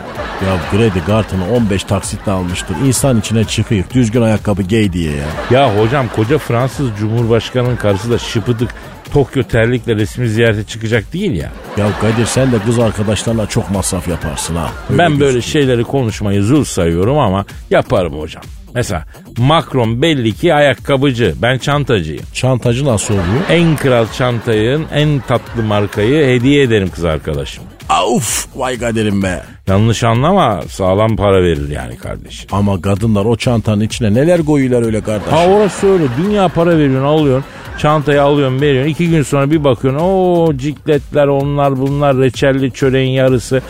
Ya 0.47 0.57
kredi 0.71 1.05
kartını 1.05 1.53
15 1.53 1.85
taksitle 1.85 2.33
almıştır. 2.33 2.77
İnsan 2.87 3.21
içine 3.21 3.45
çıkıyor. 3.45 3.85
Düzgün 3.95 4.23
ayakkabı 4.23 4.63
giy 4.63 4.93
diye 4.93 5.13
ya. 5.13 5.27
Ya 5.51 5.81
hocam 5.81 6.07
koca 6.17 6.39
Fransız 6.39 6.89
Cumhurbaşkanı'nın 6.99 7.77
karısı 7.77 8.11
da 8.11 8.19
şıpıdık 8.19 8.71
Tokyo 9.13 9.43
terlikle 9.43 9.97
resmi 9.97 10.29
ziyarete 10.29 10.65
çıkacak 10.65 11.13
değil 11.13 11.33
ya. 11.33 11.53
Ya 11.77 11.87
Kadir 12.01 12.27
sen 12.27 12.53
de 12.53 12.59
kız 12.67 12.79
arkadaşlarla 12.79 13.47
çok 13.47 13.71
masraf 13.71 14.09
yaparsın 14.09 14.57
ha. 14.57 14.71
Öyle 14.91 14.99
ben 14.99 15.21
böyle 15.21 15.43
şeyleri 15.43 15.85
konuşmayı 15.85 16.43
zul 16.43 16.65
sayıyorum 16.65 17.19
ama 17.19 17.45
yaparım 17.71 18.21
hocam. 18.21 18.43
Mesela 18.75 19.05
Macron 19.39 20.03
belli 20.03 20.33
ki 20.33 20.55
ayakkabıcı. 20.55 21.35
Ben 21.43 21.59
çantacıyım. 21.59 22.23
Çantacı 22.35 22.85
nasıl 22.85 23.15
oluyor? 23.15 23.45
En 23.51 23.77
kral 23.77 24.07
çantayın 24.19 24.87
en 24.95 25.21
tatlı 25.21 25.63
markayı 25.63 26.27
hediye 26.27 26.63
ederim 26.63 26.91
kız 26.95 27.05
arkadaşım. 27.05 27.65
Of 28.07 28.47
vay 28.57 28.79
Kadir'im 28.79 29.23
be. 29.23 29.43
Yanlış 29.69 30.05
anlama 30.05 30.63
sağlam 30.69 31.17
para 31.17 31.43
verir 31.43 31.69
yani 31.69 31.97
kardeşim. 31.97 32.49
Ama 32.53 32.81
kadınlar 32.81 33.25
o 33.25 33.37
çantanın 33.37 33.81
içine 33.81 34.15
neler 34.15 34.45
koyuyorlar 34.45 34.87
öyle 34.87 35.01
kardeş. 35.01 35.33
Ha 35.33 35.47
orası 35.47 35.87
öyle 35.93 36.05
dünya 36.19 36.49
para 36.49 36.79
veriyorsun 36.79 37.07
alıyorsun 37.07 37.45
çantayı 37.81 38.23
alıyorsun 38.23 38.61
veriyorsun 38.61 38.91
iki 38.91 39.11
gün 39.11 39.23
sonra 39.23 39.51
bir 39.51 39.65
bakıyorsun 39.65 40.01
o 40.05 40.53
cikletler 40.57 41.27
onlar 41.27 41.79
bunlar 41.79 42.17
reçelli 42.17 42.73
çöreğin 42.73 43.11
yarısı 43.11 43.63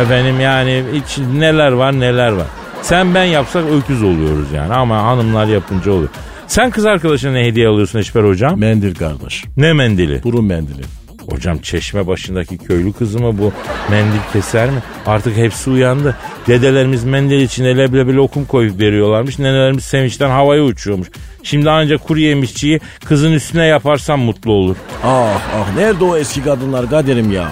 efendim 0.00 0.40
yani 0.40 0.82
iç, 0.94 1.18
neler 1.34 1.72
var 1.72 2.00
neler 2.00 2.32
var. 2.32 2.46
Sen 2.84 3.14
ben 3.14 3.24
yapsak 3.24 3.64
öküz 3.72 4.02
oluyoruz 4.02 4.52
yani 4.54 4.74
ama 4.74 5.02
hanımlar 5.02 5.46
yapınca 5.46 5.92
oluyor. 5.92 6.08
Sen 6.46 6.70
kız 6.70 6.86
arkadaşına 6.86 7.32
ne 7.32 7.44
hediye 7.44 7.68
alıyorsun 7.68 7.98
Eşber 7.98 8.24
hocam? 8.24 8.58
Mendil 8.58 8.94
kardeş. 8.94 9.44
Ne 9.56 9.72
mendili? 9.72 10.22
Burun 10.24 10.44
mendili. 10.44 10.82
Hocam 11.30 11.58
çeşme 11.58 12.06
başındaki 12.06 12.58
köylü 12.58 12.92
kızı 12.92 13.18
mı 13.18 13.38
bu? 13.38 13.52
Mendil 13.90 14.18
keser 14.32 14.70
mi? 14.70 14.82
Artık 15.06 15.36
hepsi 15.36 15.70
uyandı. 15.70 16.16
Dedelerimiz 16.46 17.04
mendil 17.04 17.40
içine 17.40 17.76
leblebi 17.76 18.14
lokum 18.14 18.44
koyup 18.44 18.80
veriyorlarmış. 18.80 19.38
Nenelerimiz 19.38 19.84
sevinçten 19.84 20.30
havaya 20.30 20.62
uçuyormuş. 20.62 21.08
Şimdi 21.42 21.70
ancak 21.70 22.04
kuru 22.04 22.18
yemişçiyi 22.18 22.80
kızın 23.04 23.32
üstüne 23.32 23.66
yaparsam 23.66 24.20
mutlu 24.20 24.52
olur. 24.52 24.76
Ah 25.04 25.40
ah 25.54 25.76
nerede 25.76 26.04
o 26.04 26.16
eski 26.16 26.44
kadınlar 26.44 26.90
Kadir'im 26.90 27.32
ya. 27.32 27.48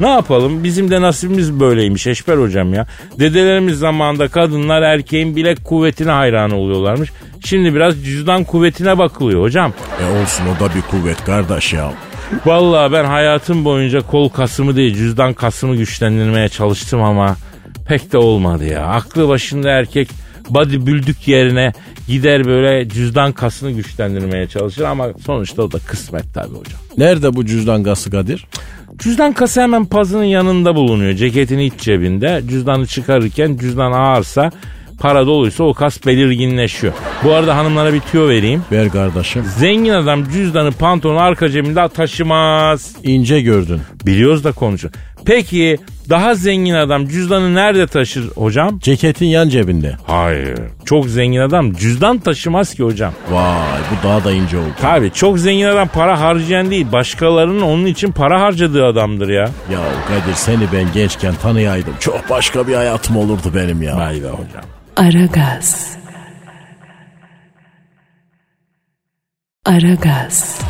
Ne 0.00 0.08
yapalım? 0.08 0.64
Bizim 0.64 0.90
de 0.90 1.00
nasibimiz 1.00 1.60
böyleymiş 1.60 2.06
Eşber 2.06 2.36
hocam 2.36 2.74
ya. 2.74 2.86
Dedelerimiz 3.18 3.78
zamanında 3.78 4.28
kadınlar 4.28 4.82
erkeğin 4.82 5.36
bilek 5.36 5.64
kuvvetine 5.64 6.10
hayran 6.10 6.50
oluyorlarmış. 6.50 7.12
Şimdi 7.44 7.74
biraz 7.74 8.04
cüzdan 8.04 8.44
kuvvetine 8.44 8.98
bakılıyor 8.98 9.42
hocam. 9.42 9.72
E 10.00 10.22
olsun 10.22 10.44
o 10.56 10.60
da 10.60 10.74
bir 10.74 10.82
kuvvet 10.82 11.24
kardeş 11.24 11.72
ya. 11.72 11.92
Vallahi 12.46 12.92
ben 12.92 13.04
hayatım 13.04 13.64
boyunca 13.64 14.00
kol 14.00 14.28
kasımı 14.28 14.76
değil 14.76 14.94
cüzdan 14.94 15.32
kasımı 15.32 15.76
güçlendirmeye 15.76 16.48
çalıştım 16.48 17.02
ama 17.02 17.36
pek 17.86 18.12
de 18.12 18.18
olmadı 18.18 18.64
ya. 18.64 18.86
Aklı 18.86 19.28
başında 19.28 19.70
erkek 19.70 20.08
body 20.50 20.76
büldük 20.86 21.28
yerine 21.28 21.72
gider 22.08 22.44
böyle 22.44 22.88
cüzdan 22.88 23.32
kasını 23.32 23.70
güçlendirmeye 23.70 24.46
çalışır 24.46 24.82
ama 24.82 25.06
sonuçta 25.26 25.62
o 25.62 25.72
da 25.72 25.78
kısmet 25.78 26.34
tabii 26.34 26.54
hocam. 26.54 26.80
Nerede 26.98 27.36
bu 27.36 27.46
cüzdan 27.46 27.82
gası 27.82 28.10
Kadir? 28.10 28.46
Cüzdan 29.00 29.32
kası 29.32 29.60
hemen 29.60 29.84
pazının 29.84 30.24
yanında 30.24 30.76
bulunuyor. 30.76 31.14
Ceketin 31.14 31.58
iç 31.58 31.72
cebinde. 31.78 32.42
Cüzdanı 32.48 32.86
çıkarırken 32.86 33.56
cüzdan 33.56 33.92
ağırsa 33.92 34.50
para 34.98 35.26
doluysa 35.26 35.64
o 35.64 35.74
kas 35.74 36.06
belirginleşiyor. 36.06 36.92
Bu 37.24 37.32
arada 37.32 37.56
hanımlara 37.56 37.94
bir 37.94 38.00
tüyo 38.00 38.28
vereyim. 38.28 38.62
Ver 38.72 38.88
kardeşim. 38.88 39.44
Zengin 39.58 39.92
adam 39.92 40.24
cüzdanı 40.24 40.72
pantolonun 40.72 41.18
arka 41.18 41.50
cebinde 41.50 41.88
taşımaz. 41.88 42.92
İnce 43.02 43.40
gördün. 43.40 43.80
Biliyoruz 44.06 44.44
da 44.44 44.52
konuşuyor. 44.52 44.94
Peki 45.24 45.78
daha 46.10 46.34
zengin 46.34 46.74
adam 46.74 47.06
cüzdanı 47.06 47.54
nerede 47.54 47.86
taşır 47.86 48.28
hocam? 48.34 48.78
Ceketin 48.78 49.26
yan 49.26 49.48
cebinde. 49.48 49.96
Hayır. 50.06 50.58
Çok 50.84 51.06
zengin 51.06 51.40
adam 51.40 51.72
cüzdan 51.72 52.18
taşımaz 52.18 52.74
ki 52.74 52.82
hocam. 52.82 53.12
Vay 53.30 53.78
bu 53.90 54.08
daha 54.08 54.24
da 54.24 54.32
ince 54.32 54.58
oldu. 54.58 54.74
Tabii 54.80 55.12
çok 55.12 55.38
zengin 55.38 55.66
adam 55.66 55.88
para 55.88 56.20
harcayan 56.20 56.70
değil. 56.70 56.86
Başkalarının 56.92 57.60
onun 57.62 57.86
için 57.86 58.12
para 58.12 58.40
harcadığı 58.40 58.86
adamdır 58.86 59.28
ya. 59.28 59.48
Ya 59.72 59.80
Kadir 60.08 60.34
seni 60.34 60.64
ben 60.72 60.92
gençken 60.94 61.34
tanıyaydım. 61.34 61.94
Çok 62.00 62.30
başka 62.30 62.68
bir 62.68 62.74
hayatım 62.74 63.16
olurdu 63.16 63.52
benim 63.54 63.82
ya. 63.82 63.96
Vay 63.96 64.22
be 64.22 64.28
hocam. 64.28 64.64
Aragaz. 64.96 65.96
Aragaz. 69.66 70.60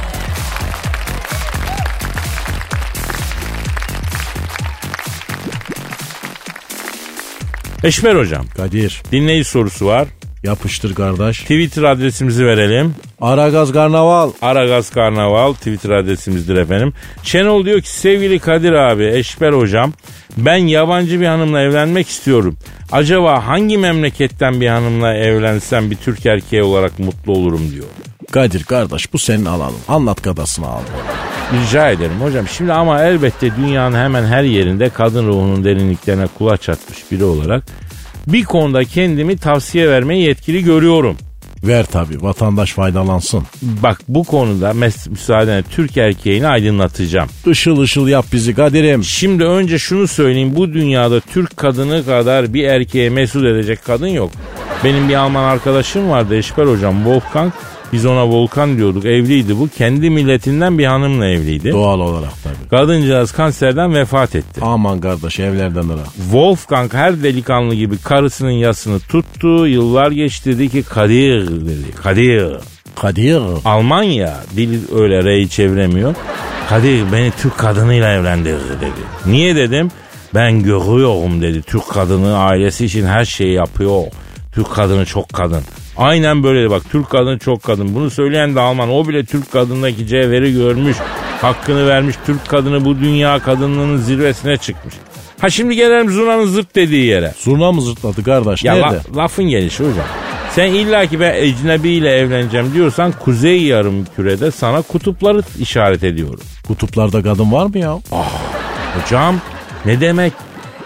Eşmer 7.85 8.14
hocam 8.16 8.45
Kadir 8.57 9.03
dinleyici 9.12 9.51
sorusu 9.51 9.87
var. 9.87 10.09
yapıştır 10.43 10.95
kardeş. 10.95 11.40
Twitter 11.40 11.83
adresimizi 11.83 12.47
verelim. 12.47 12.95
Aragaz 13.21 13.73
Karnaval. 13.73 14.31
Aragaz 14.43 14.90
Karnaval 14.90 15.53
Twitter 15.53 15.90
adresimizdir 15.90 16.57
efendim. 16.57 16.93
Şenol 17.23 17.64
diyor 17.64 17.81
ki 17.81 17.90
sevgili 17.90 18.38
Kadir 18.38 18.73
abi, 18.73 19.05
Eşber 19.05 19.53
hocam 19.53 19.93
ben 20.37 20.57
yabancı 20.57 21.21
bir 21.21 21.27
hanımla 21.27 21.61
evlenmek 21.61 22.09
istiyorum. 22.09 22.57
Acaba 22.93 23.47
hangi 23.47 23.79
memleketten 23.79 24.61
bir 24.61 24.66
hanımla 24.69 25.14
evlensem 25.14 25.90
bir 25.90 25.97
Türk 25.97 26.27
erkeği 26.27 26.62
olarak 26.62 26.99
mutlu 26.99 27.33
olurum 27.33 27.71
diyor. 27.73 27.87
Kadir 28.33 28.64
kardeş 28.64 29.12
bu 29.12 29.19
senin 29.19 29.45
alanın. 29.45 29.75
Anlat 29.88 30.23
kadasını 30.23 30.66
al. 30.66 30.81
Rica 31.53 31.90
ederim 31.90 32.21
hocam. 32.21 32.49
Şimdi 32.49 32.73
ama 32.73 33.03
elbette 33.03 33.57
dünyanın 33.57 33.97
hemen 33.97 34.25
her 34.25 34.43
yerinde 34.43 34.88
kadın 34.88 35.27
ruhunun 35.29 35.64
derinliklerine 35.64 36.27
kulaç 36.38 36.69
atmış 36.69 36.99
biri 37.11 37.25
olarak 37.25 37.64
bir 38.27 38.45
konuda 38.45 38.85
kendimi 38.85 39.37
tavsiye 39.37 39.88
vermeyi 39.90 40.23
yetkili 40.27 40.64
görüyorum. 40.64 41.16
Ver 41.64 41.87
tabi 41.87 42.23
vatandaş 42.23 42.73
faydalansın. 42.73 43.43
Bak 43.62 44.01
bu 44.09 44.25
konuda 44.25 44.71
mes- 44.71 45.11
müsaadenle 45.11 45.62
Türk 45.62 45.97
erkeğini 45.97 46.47
aydınlatacağım. 46.49 47.29
Işıl 47.47 47.81
ışıl 47.81 48.09
yap 48.09 48.27
bizi 48.33 48.55
Kadir'im. 48.55 49.05
Şimdi 49.05 49.45
önce 49.45 49.79
şunu 49.79 50.09
söyleyeyim. 50.09 50.57
Bu 50.57 50.73
dünyada 50.73 51.21
Türk 51.21 51.57
kadını 51.57 52.05
kadar 52.07 52.55
bir 52.55 52.64
erkeğe 52.64 53.11
mesut 53.11 53.45
edecek 53.45 53.85
kadın 53.85 54.07
yok. 54.07 54.31
Benim 54.85 55.09
bir 55.09 55.14
Alman 55.14 55.45
arkadaşım 55.45 56.11
vardı 56.11 56.37
Eşber 56.37 56.66
hocam 56.66 56.95
Wolfgang. 56.97 57.53
Biz 57.92 58.07
ona 58.07 58.29
Volkan 58.29 58.76
diyorduk. 58.76 59.05
Evliydi 59.05 59.59
bu. 59.59 59.68
Kendi 59.79 60.11
milletinden 60.11 60.79
bir 60.79 60.85
hanımla 60.87 61.26
evliydi. 61.26 61.72
Doğal 61.72 62.00
olarak 62.00 62.42
tabi. 62.44 62.68
Kadıncağız 62.70 63.33
kanserden 63.33 63.94
vefat 63.94 64.35
etti. 64.35 64.61
Aman 64.64 65.00
kardeş 65.00 65.40
evlerden 65.40 65.88
ırak. 65.88 66.07
Wolfgang 66.16 66.94
her 66.94 67.22
delikanlı 67.22 67.74
gibi 67.74 67.98
karısının 67.98 68.50
yasını 68.50 69.00
tuttu. 69.00 69.66
Yıllar 69.66 70.11
geçti 70.11 70.50
dedi 70.59 70.68
ki 70.68 70.83
Kadir 70.83 71.46
dedi. 71.46 71.92
Kadir. 72.03 72.57
Kadir. 73.00 73.42
Almanya 73.64 74.37
dili 74.57 74.79
öyle 74.94 75.24
reyi 75.24 75.48
çevremiyor. 75.48 76.14
Kadir 76.68 77.12
beni 77.12 77.33
Türk 77.42 77.59
kadınıyla 77.59 78.12
evlendirdi 78.12 78.81
dedi. 78.81 79.31
Niye 79.33 79.57
dedim? 79.57 79.88
Ben 80.35 80.62
görüyorum 80.62 81.42
dedi. 81.42 81.62
Türk 81.62 81.88
kadını 81.88 82.38
ailesi 82.38 82.85
için 82.85 83.07
her 83.07 83.24
şeyi 83.24 83.53
yapıyor. 83.53 84.03
Türk 84.55 84.70
kadını 84.74 85.07
çok 85.07 85.33
kadın. 85.33 85.62
Aynen 86.01 86.43
böyle 86.43 86.71
bak 86.71 86.83
Türk 86.91 87.11
kadını 87.11 87.39
çok 87.39 87.63
kadın. 87.63 87.95
Bunu 87.95 88.11
söyleyen 88.11 88.55
de 88.55 88.61
Alman. 88.61 88.91
O 88.91 89.09
bile 89.09 89.25
Türk 89.25 89.53
kadındaki 89.53 90.07
cevheri 90.07 90.53
görmüş. 90.53 90.97
Hakkını 91.41 91.89
vermiş. 91.89 92.17
Türk 92.27 92.49
kadını 92.49 92.85
bu 92.85 92.99
dünya 93.01 93.39
kadınlığının 93.39 93.97
zirvesine 93.97 94.57
çıkmış. 94.57 94.95
Ha 95.41 95.51
şimdi 95.51 95.77
gelelim 95.77 96.11
Zurna'nın 96.11 96.47
zırt 96.47 96.77
dediği 96.77 97.05
yere. 97.07 97.35
Zurna 97.39 97.73
mı 97.73 97.83
zırtladı 97.83 98.25
kardeş? 98.25 98.65
Ya 98.65 98.75
Nerede? 98.75 98.85
la- 99.15 99.23
lafın 99.23 99.45
gelişi 99.45 99.79
hocam. 99.85 100.07
Sen 100.55 100.67
illaki 100.67 101.21
ben 101.21 101.35
ecnebiyle 101.35 102.11
evleneceğim 102.17 102.75
diyorsan 102.75 103.13
kuzey 103.13 103.63
yarım 103.63 104.05
kürede 104.17 104.51
sana 104.51 104.83
kutupları 104.83 105.43
işaret 105.59 106.05
ediyorum. 106.05 106.41
Kutuplarda 106.69 107.23
kadın 107.23 107.53
var 107.53 107.67
mı 107.67 107.79
ya? 107.79 107.99
Hocam 109.03 109.37
ne 109.87 110.01
demek? 110.01 110.33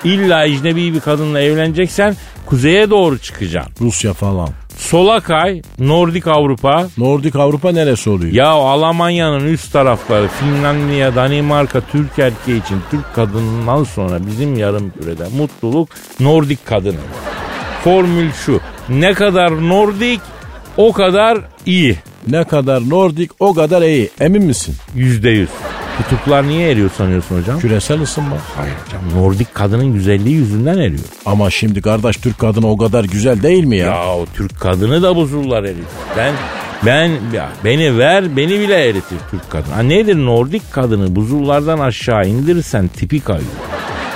İlla 0.04 0.44
ecnebi 0.46 0.94
bir 0.94 1.00
kadınla 1.00 1.40
evleneceksen 1.40 2.16
kuzeye 2.46 2.90
doğru 2.90 3.18
çıkacaksın. 3.18 3.74
Rusya 3.80 4.12
falan. 4.12 4.48
Sola 4.76 5.20
kay, 5.20 5.62
Nordik 5.78 6.26
Avrupa. 6.26 6.86
Nordik 6.98 7.36
Avrupa 7.36 7.72
neresi 7.72 8.10
oluyor? 8.10 8.32
Ya 8.32 8.48
Almanya'nın 8.48 9.44
üst 9.44 9.72
tarafları 9.72 10.28
Finlandiya, 10.28 11.14
Danimarka, 11.14 11.80
Türk 11.80 12.18
erkeği 12.18 12.62
için 12.62 12.80
Türk 12.90 13.14
kadınından 13.14 13.84
sonra 13.84 14.26
bizim 14.26 14.58
yarım 14.58 14.90
kürede 14.90 15.24
mutluluk 15.36 15.88
Nordik 16.20 16.66
kadını. 16.66 17.00
Formül 17.84 18.32
şu. 18.32 18.60
Ne 18.88 19.14
kadar 19.14 19.68
Nordik 19.68 20.20
o 20.76 20.92
kadar 20.92 21.38
iyi. 21.66 21.98
Ne 22.28 22.44
kadar 22.44 22.90
Nordik 22.90 23.30
o 23.40 23.54
kadar 23.54 23.82
iyi. 23.82 24.10
Emin 24.20 24.42
misin? 24.42 24.74
Yüzde 24.94 25.30
yüz. 25.30 25.50
Kutuplar 25.96 26.48
niye 26.48 26.70
eriyor 26.70 26.90
sanıyorsun 26.98 27.40
hocam? 27.40 27.58
Küresel 27.60 28.00
ısınma. 28.00 28.36
Hayır 28.56 28.74
hocam. 28.86 29.22
Nordik 29.22 29.54
kadının 29.54 29.92
güzelliği 29.92 30.36
yüzünden 30.36 30.78
eriyor. 30.78 31.04
Ama 31.26 31.50
şimdi 31.50 31.82
kardeş 31.82 32.16
Türk 32.16 32.38
kadını 32.38 32.70
o 32.70 32.76
kadar 32.76 33.04
güzel 33.04 33.42
değil 33.42 33.64
mi 33.64 33.76
ya? 33.76 33.86
Ya 33.86 34.06
o 34.14 34.26
Türk 34.34 34.60
kadını 34.60 35.02
da 35.02 35.16
buzullar 35.16 35.62
eritir. 35.64 35.84
Ben 36.16 36.32
ben 36.86 37.10
ya 37.34 37.48
beni 37.64 37.98
ver 37.98 38.36
beni 38.36 38.60
bile 38.60 38.88
eritir 38.88 39.18
Türk 39.30 39.50
kadını. 39.50 39.74
Ha 39.74 39.82
nedir 39.82 40.16
Nordik 40.16 40.72
kadını 40.72 41.16
buzullardan 41.16 41.78
aşağı 41.78 42.26
indirirsen 42.28 42.88
tipi 42.88 43.20
kayıyor. 43.20 43.50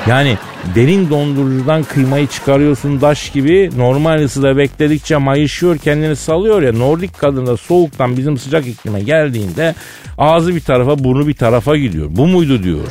Yani 0.06 0.36
derin 0.74 1.10
dondurucudan 1.10 1.82
kıymayı 1.82 2.26
çıkarıyorsun 2.26 3.00
daş 3.00 3.30
gibi 3.30 3.70
normal 3.76 4.22
ısıda 4.22 4.56
bekledikçe 4.56 5.16
mayışıyor 5.16 5.78
kendini 5.78 6.16
salıyor 6.16 6.62
ya 6.62 6.72
Nordik 6.72 7.18
kadın 7.18 7.46
da 7.46 7.56
soğuktan 7.56 8.16
bizim 8.16 8.38
sıcak 8.38 8.66
iklime 8.66 9.00
geldiğinde 9.00 9.74
ağzı 10.18 10.54
bir 10.54 10.60
tarafa 10.60 11.04
burnu 11.04 11.28
bir 11.28 11.34
tarafa 11.34 11.76
gidiyor. 11.76 12.06
Bu 12.10 12.26
muydu 12.26 12.62
diyor. 12.62 12.86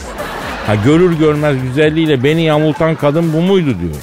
Ha 0.67 0.75
görür 0.75 1.17
görmez 1.19 1.55
güzelliğiyle 1.61 2.23
beni 2.23 2.41
yamultan 2.43 2.95
kadın 2.95 3.33
bu 3.33 3.41
muydu 3.41 3.65
diyor. 3.81 3.95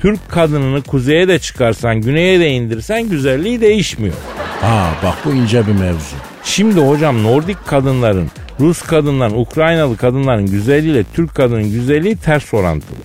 Türk 0.00 0.28
kadınını 0.28 0.82
kuzeye 0.82 1.28
de 1.28 1.38
çıkarsan 1.38 2.00
güneye 2.00 2.40
de 2.40 2.50
indirsen 2.50 3.08
güzelliği 3.08 3.60
değişmiyor. 3.60 4.14
Ha 4.60 4.90
bak 5.04 5.14
bu 5.24 5.32
ince 5.32 5.66
bir 5.66 5.72
mevzu. 5.72 6.16
Şimdi 6.44 6.80
hocam 6.80 7.22
Nordik 7.22 7.66
kadınların, 7.66 8.30
Rus 8.60 8.82
kadınların, 8.82 9.34
Ukraynalı 9.34 9.96
kadınların 9.96 10.46
güzelliğiyle 10.46 11.04
Türk 11.14 11.34
kadının 11.34 11.70
güzelliği 11.70 12.16
ters 12.16 12.54
orantılı. 12.54 12.98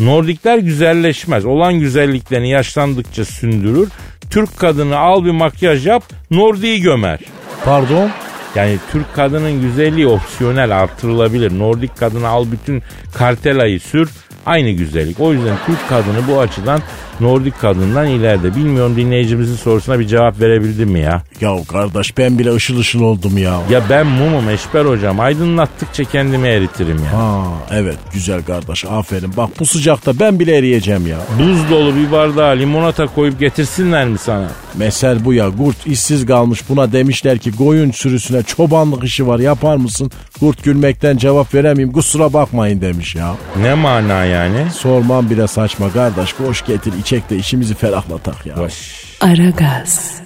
Nordikler 0.00 0.58
güzelleşmez. 0.58 1.44
Olan 1.44 1.74
güzelliklerini 1.74 2.50
yaşlandıkça 2.50 3.24
sündürür. 3.24 3.88
Türk 4.30 4.58
kadını 4.58 4.98
al 4.98 5.24
bir 5.24 5.30
makyaj 5.30 5.86
yap, 5.86 6.02
Nordik'i 6.30 6.80
gömer. 6.80 7.18
Pardon? 7.64 8.10
Yani 8.54 8.78
Türk 8.92 9.14
kadının 9.14 9.60
güzelliği 9.60 10.06
opsiyonel 10.06 10.82
artırılabilir. 10.82 11.58
Nordik 11.58 11.96
kadını 11.96 12.28
al 12.28 12.46
bütün 12.52 12.82
kartelayı 13.14 13.80
sür. 13.80 14.10
Aynı 14.46 14.70
güzellik. 14.70 15.20
O 15.20 15.32
yüzden 15.32 15.56
Türk 15.66 15.88
kadını 15.88 16.28
bu 16.28 16.40
açıdan 16.40 16.80
Nordik 17.20 17.60
kadından 17.60 18.06
ileride. 18.06 18.54
Bilmiyorum 18.56 18.96
dinleyicimizin 18.96 19.56
sorusuna 19.56 19.98
bir 19.98 20.06
cevap 20.06 20.40
verebildim 20.40 20.90
mi 20.90 21.00
ya? 21.00 21.22
Ya 21.40 21.56
kardeş 21.68 22.18
ben 22.18 22.38
bile 22.38 22.54
ışıl 22.54 22.78
ışıl 22.78 23.00
oldum 23.02 23.38
ya. 23.38 23.58
Ya 23.70 23.82
ben 23.90 24.06
mumum 24.06 24.48
Eşber 24.50 24.84
hocam. 24.84 25.20
Aydınlattıkça 25.20 26.04
kendimi 26.04 26.48
eritirim 26.48 26.98
ya. 27.04 27.18
Ha 27.20 27.42
evet 27.70 27.96
güzel 28.14 28.42
kardeş 28.42 28.84
aferin. 28.84 29.36
Bak 29.36 29.50
bu 29.60 29.66
sıcakta 29.66 30.18
ben 30.20 30.40
bile 30.40 30.56
eriyeceğim 30.56 31.06
ya. 31.06 31.18
Buz 31.38 31.70
dolu 31.70 31.96
bir 31.96 32.12
bardağa 32.12 32.48
limonata 32.48 33.06
koyup 33.06 33.40
getirsinler 33.40 34.08
mi 34.08 34.18
sana? 34.18 34.48
Mesel 34.76 35.24
bu 35.24 35.34
ya. 35.34 35.50
Kurt 35.56 35.86
işsiz 35.86 36.26
kalmış 36.26 36.68
buna 36.68 36.92
demişler 36.92 37.38
ki 37.38 37.56
koyun 37.56 37.90
sürüsüne 37.90 38.42
çobanlık 38.42 39.04
işi 39.04 39.26
var 39.26 39.38
yapar 39.38 39.76
mısın? 39.76 40.10
Kurt 40.40 40.64
gülmekten 40.64 41.16
cevap 41.16 41.54
veremeyeyim 41.54 41.92
kusura 41.92 42.32
bakmayın 42.32 42.80
demiş 42.80 43.14
ya. 43.14 43.34
Ne 43.62 43.74
mana 43.74 44.24
yani? 44.24 44.70
Sormam 44.70 45.30
bile 45.30 45.46
saçma 45.46 45.92
kardeş 45.92 46.32
koş 46.32 46.64
getir 46.64 46.92
içek 47.02 47.30
de 47.30 47.36
işimizi 47.36 47.74
ferahlatak 47.74 48.46
ya. 48.46 48.56
Baş. 48.56 49.04
Aragaz. 49.20 50.20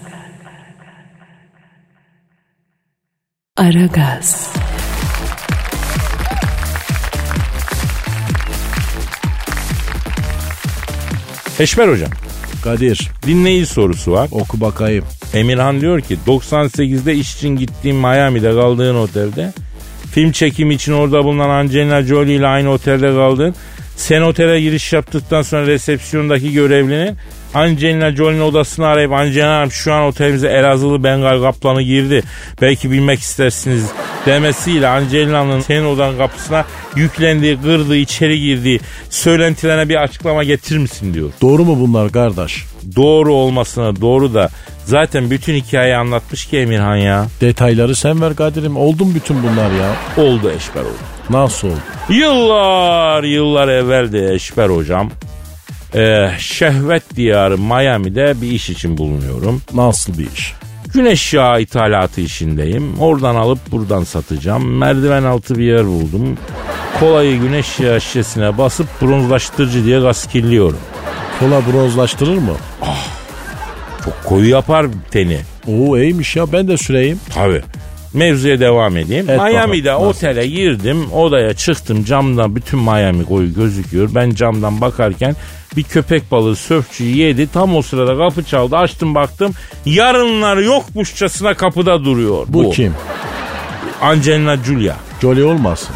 Aragaz. 3.57 4.51
Eşber 11.61 11.89
hocam 11.89 12.11
Kadir 12.65 13.11
dinleyici 13.27 13.67
sorusu 13.67 14.13
var. 14.13 14.29
oku 14.33 14.61
bakayım. 14.61 15.05
Emirhan 15.35 15.81
diyor 15.81 16.01
ki 16.01 16.19
98'de 16.27 17.15
iş 17.15 17.35
için 17.35 17.57
gittiğim 17.57 17.97
Miami'de 17.97 18.51
kaldığın 18.51 18.95
otelde 18.97 19.53
film 20.13 20.33
çekimi 20.33 20.75
için 20.75 20.93
orada 20.93 21.25
bulunan 21.25 21.49
Angelina 21.51 22.03
Jolie 22.03 22.35
ile 22.35 22.47
aynı 22.47 22.71
otelde 22.71 23.07
kaldın. 23.07 23.55
Sen 23.97 24.23
otele 24.23 24.61
giriş 24.61 24.93
yaptıktan 24.93 25.43
sonra 25.43 25.67
resepsiyondaki 25.67 26.53
görevlinin 26.53 27.17
Angelina 27.55 28.13
Jolie'nin 28.13 28.41
odasını 28.41 28.87
arayıp 28.87 29.13
Angelina 29.13 29.57
Hanım 29.57 29.71
şu 29.71 29.93
an 29.93 30.03
otelimize 30.03 30.49
Elazığlı 30.49 31.05
Bengal 31.05 31.43
kaplanı 31.43 31.83
girdi. 31.83 32.23
Belki 32.61 32.91
bilmek 32.91 33.21
istersiniz 33.21 33.87
demesiyle 34.27 34.89
Angelina'nın 34.89 35.61
senin 35.61 35.85
odanın 35.85 36.19
kapısına 36.19 36.65
yüklendiği, 36.97 37.63
kırdığı, 37.63 37.97
içeri 37.97 38.41
girdiği 38.41 38.81
söylentilerine 39.11 39.89
bir 39.89 40.03
açıklama 40.03 40.45
getirir 40.45 40.79
misin 40.79 41.15
diyor. 41.15 41.31
Doğru 41.41 41.65
mu 41.65 41.81
bunlar 41.81 42.13
kardeş? 42.13 42.65
Doğru 42.97 43.35
olmasına 43.35 44.01
doğru 44.01 44.35
da 44.35 44.51
zaten 44.87 45.31
bütün 45.31 45.55
hikayeyi 45.55 45.97
anlatmış 45.97 46.47
ki 46.47 46.59
Emirhan 46.59 46.97
ya. 46.97 47.27
Detayları 47.41 47.97
sen 47.97 48.21
ver 48.21 48.37
Kadir'im. 48.37 48.77
Oldu 48.77 49.05
mu 49.05 49.15
bütün 49.15 49.37
bunlar 49.43 49.71
ya? 49.71 50.25
Oldu 50.25 50.51
Eşber 50.51 50.81
oldu. 50.81 50.97
Nasıl 51.31 51.69
oldu? 51.69 51.77
Yıllar 52.09 53.23
yıllar 53.23 53.69
evvel 53.69 54.13
de 54.13 54.35
Eşber 54.35 54.69
hocam. 54.69 55.11
Ee, 55.95 56.31
şehvet 56.39 57.17
diyarı 57.17 57.59
Miami'de 57.59 58.35
bir 58.43 58.51
iş 58.51 58.71
için 58.71 58.99
bulunuyorum. 58.99 59.63
Nasıl 59.75 60.19
bir 60.19 60.27
iş? 60.37 60.55
Güneş 60.95 61.35
yağı 61.35 61.61
ithalatı 61.61 62.21
işindeyim. 62.21 62.99
Oradan 63.01 63.35
alıp 63.35 63.59
buradan 63.73 64.05
satacağım. 64.05 64.79
Merdiven 64.79 65.25
altı 65.25 65.59
bir 65.59 65.65
yer 65.65 65.87
buldum. 65.87 66.39
Kolayı 67.01 67.41
güneş 67.41 67.81
yağı 67.81 68.01
şişesine 68.01 68.59
basıp 68.59 68.87
bronzlaştırıcı 69.03 69.85
diye 69.85 70.01
gaskilliyorum. 70.01 70.79
Kola 71.41 71.63
bronzlaştırır 71.73 72.39
mı? 72.39 72.55
Çok 74.07 74.25
koyu 74.25 74.49
yapar 74.49 74.87
teni. 75.11 75.39
Oo 75.69 75.99
iyiymiş 75.99 76.37
ya 76.37 76.53
ben 76.53 76.69
de 76.69 76.77
süreyim. 76.77 77.21
Tabii. 77.35 77.63
Mevzuya 78.15 78.61
devam 78.61 78.97
edeyim. 78.97 79.31
Et 79.31 79.41
Miami'de 79.41 79.93
bakalım, 79.93 80.09
otele 80.09 80.47
girdim. 80.47 81.13
Odaya 81.13 81.55
çıktım. 81.55 82.05
Camdan 82.05 82.57
bütün 82.57 82.81
Miami 82.81 83.25
koyu 83.25 83.55
gözüküyor. 83.55 84.09
Ben 84.15 84.31
camdan 84.31 84.81
bakarken 84.81 85.37
bir 85.77 85.83
köpek 85.83 86.31
balığı 86.31 86.57
sörfçüyü 86.57 87.17
yedi. 87.17 87.53
Tam 87.53 87.77
o 87.77 87.83
sırada 87.83 88.19
kapı 88.19 88.43
çaldı. 88.43 88.77
Açtım 88.77 89.15
baktım. 89.15 89.53
Yarınlar 89.87 90.57
yokmuşçasına 90.57 91.55
kapıda 91.55 92.05
duruyor. 92.05 92.47
Bu, 92.49 92.65
Bu, 92.65 92.71
kim? 92.71 92.95
Angelina 94.03 94.57
Julia. 94.57 94.95
Jolie 95.23 95.45
olmasın. 95.45 95.95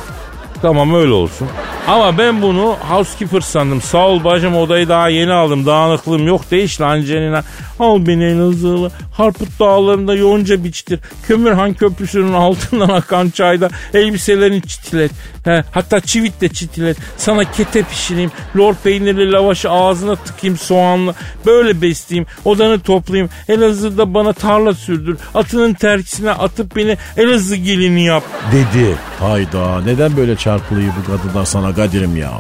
Tamam 0.62 0.94
öyle 0.94 1.12
olsun. 1.12 1.49
Ama 1.90 2.18
ben 2.18 2.42
bunu 2.42 2.76
housekeeper 2.88 3.40
sandım. 3.40 3.83
Sağ 3.83 4.09
ol 4.09 4.24
bacım 4.24 4.57
odayı 4.57 4.88
daha 4.88 5.09
yeni 5.09 5.33
aldım. 5.33 5.66
Dağınıklığım 5.66 6.26
yok 6.26 6.50
değişti 6.50 6.85
Angelina. 6.85 7.42
Al 7.79 8.07
beni 8.07 8.24
Elazığlı. 8.24 8.90
Harput 9.12 9.61
dağlarında 9.61 10.14
yonca 10.14 10.64
biçtir. 10.64 11.00
Kömürhan 11.26 11.74
köprüsünün 11.74 12.33
altından 12.33 12.88
akan 12.88 13.31
çayda 13.31 13.68
elbiselerini 13.94 14.62
çitilet. 14.62 15.11
He, 15.44 15.64
hatta 15.70 16.00
çivit 16.00 16.40
de 16.40 16.48
çitilet. 16.48 16.96
Sana 17.16 17.50
kete 17.53 17.83
pişireyim. 17.83 18.31
Lor 18.57 18.74
peynirli 18.74 19.33
lavaşı 19.33 19.70
ağzına 19.70 20.16
tıkayım 20.16 20.57
soğanlı. 20.57 21.14
Böyle 21.46 21.83
besleyeyim. 21.83 22.26
Odanı 22.44 22.81
toplayayım. 22.81 23.31
Elazığ'da 23.48 24.14
bana 24.14 24.33
tarla 24.33 24.74
sürdür. 24.74 25.18
Atının 25.35 25.74
terkisine 25.74 26.31
atıp 26.31 26.76
beni 26.76 26.96
Elazığ 27.16 27.57
gelini 27.57 28.05
yap 28.05 28.22
dedi. 28.53 28.96
Hayda 29.20 29.81
neden 29.81 30.16
böyle 30.16 30.37
çarpılıyor 30.37 30.92
bu 31.00 31.12
kadınlar 31.12 31.44
sana 31.44 31.70
Kadir'im 31.81 32.16
ya? 32.16 32.31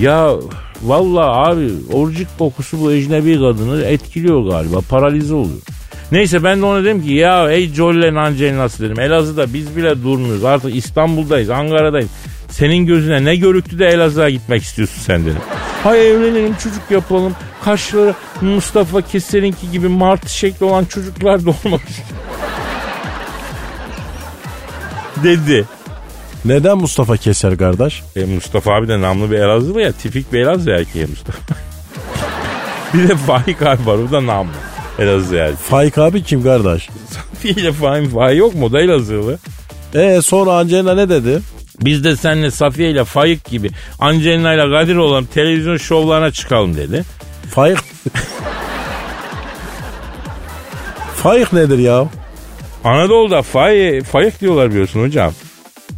Ya 0.00 0.30
vallahi 0.82 1.50
abi 1.50 1.70
orcik 1.92 2.38
kokusu 2.38 2.80
bu 2.80 2.92
ecnebi 2.92 3.34
kadını 3.34 3.84
etkiliyor 3.84 4.50
galiba. 4.50 4.80
Paralize 4.88 5.34
oluyor. 5.34 5.60
Neyse 6.12 6.44
ben 6.44 6.60
de 6.60 6.64
ona 6.64 6.84
dedim 6.84 7.02
ki 7.02 7.12
ya 7.12 7.50
ey 7.50 7.68
Jollen 7.68 8.14
Angelina'sı 8.14 8.82
dedim. 8.82 9.00
Elazığ'da 9.00 9.54
biz 9.54 9.76
bile 9.76 10.02
durmuyoruz. 10.02 10.44
Artık 10.44 10.76
İstanbul'dayız, 10.76 11.50
Ankara'dayız. 11.50 12.10
Senin 12.50 12.86
gözüne 12.86 13.24
ne 13.24 13.36
görüktü 13.36 13.78
de 13.78 13.86
Elazığ'a 13.86 14.30
gitmek 14.30 14.62
istiyorsun 14.62 15.00
sen 15.02 15.22
dedim. 15.24 15.40
Hay 15.82 16.10
evlenelim 16.10 16.54
çocuk 16.54 16.90
yapalım. 16.90 17.32
Kaşları 17.64 18.14
Mustafa 18.40 19.02
Keser'inki 19.02 19.70
gibi 19.70 19.88
martı 19.88 20.34
şekli 20.34 20.64
olan 20.66 20.84
çocuklar 20.84 21.40
doğmak 21.44 21.80
dedi. 25.24 25.64
Neden 26.44 26.78
Mustafa 26.78 27.16
Keser 27.16 27.56
kardeş? 27.58 28.02
E, 28.16 28.24
Mustafa 28.24 28.72
abi 28.72 28.88
de 28.88 29.00
namlı 29.00 29.30
bir 29.30 29.36
Elazığlı 29.36 29.80
ya. 29.80 29.92
Tipik 29.92 30.32
bir 30.32 30.40
Elazığ 30.40 30.70
erkeği 30.70 31.06
Mustafa. 31.06 31.38
bir 32.94 33.08
de 33.08 33.16
Faik 33.16 33.62
abi 33.62 33.86
var. 33.86 33.94
O 33.94 34.10
da 34.12 34.26
namlı. 34.26 34.52
Elazığ 34.98 35.36
erkeği. 35.36 35.56
Faik 35.56 35.98
abi 35.98 36.22
kim 36.22 36.42
kardeş? 36.42 36.88
Safiye 37.10 37.54
ile 37.54 37.72
Faik, 37.72 38.12
Faik 38.12 38.38
yok 38.38 38.54
mu? 38.54 38.66
O 38.66 38.72
da 38.72 38.80
Elazığlı. 38.80 39.38
E 39.94 40.22
sonra 40.22 40.52
Angelina 40.52 40.94
ne 40.94 41.08
dedi? 41.08 41.40
Biz 41.80 42.04
de 42.04 42.16
seninle 42.16 42.50
Safiye 42.50 42.90
ile 42.90 43.04
Faik 43.04 43.44
gibi 43.44 43.70
Angelina 43.98 44.54
ile 44.54 44.70
Kadir 44.70 44.96
olalım 44.96 45.24
televizyon 45.24 45.76
şovlarına 45.76 46.30
çıkalım 46.30 46.76
dedi. 46.76 47.04
Faik... 47.50 47.78
Faik 51.16 51.52
nedir 51.52 51.78
ya? 51.78 52.06
Anadolu'da 52.84 53.42
Faik, 53.42 54.04
Faik 54.04 54.40
diyorlar 54.40 54.70
biliyorsun 54.70 55.02
hocam. 55.02 55.32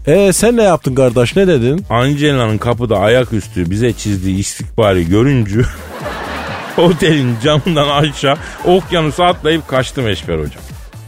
E 0.07 0.33
sen 0.33 0.57
ne 0.57 0.63
yaptın 0.63 0.95
kardeş 0.95 1.37
ne 1.37 1.47
dedin? 1.47 1.87
Angelina'nın 1.91 2.59
kapıda 2.59 2.99
ayaküstü 2.99 3.71
bize 3.71 3.93
çizdiği 3.93 4.39
istikbali 4.39 5.09
görünce 5.09 5.61
otelin 6.77 7.37
camından 7.45 7.89
aşağı 7.89 8.37
okyanusa 8.65 9.27
atlayıp 9.27 9.69
kaçtım 9.69 10.09
Eşber 10.09 10.39
hocam. 10.39 10.63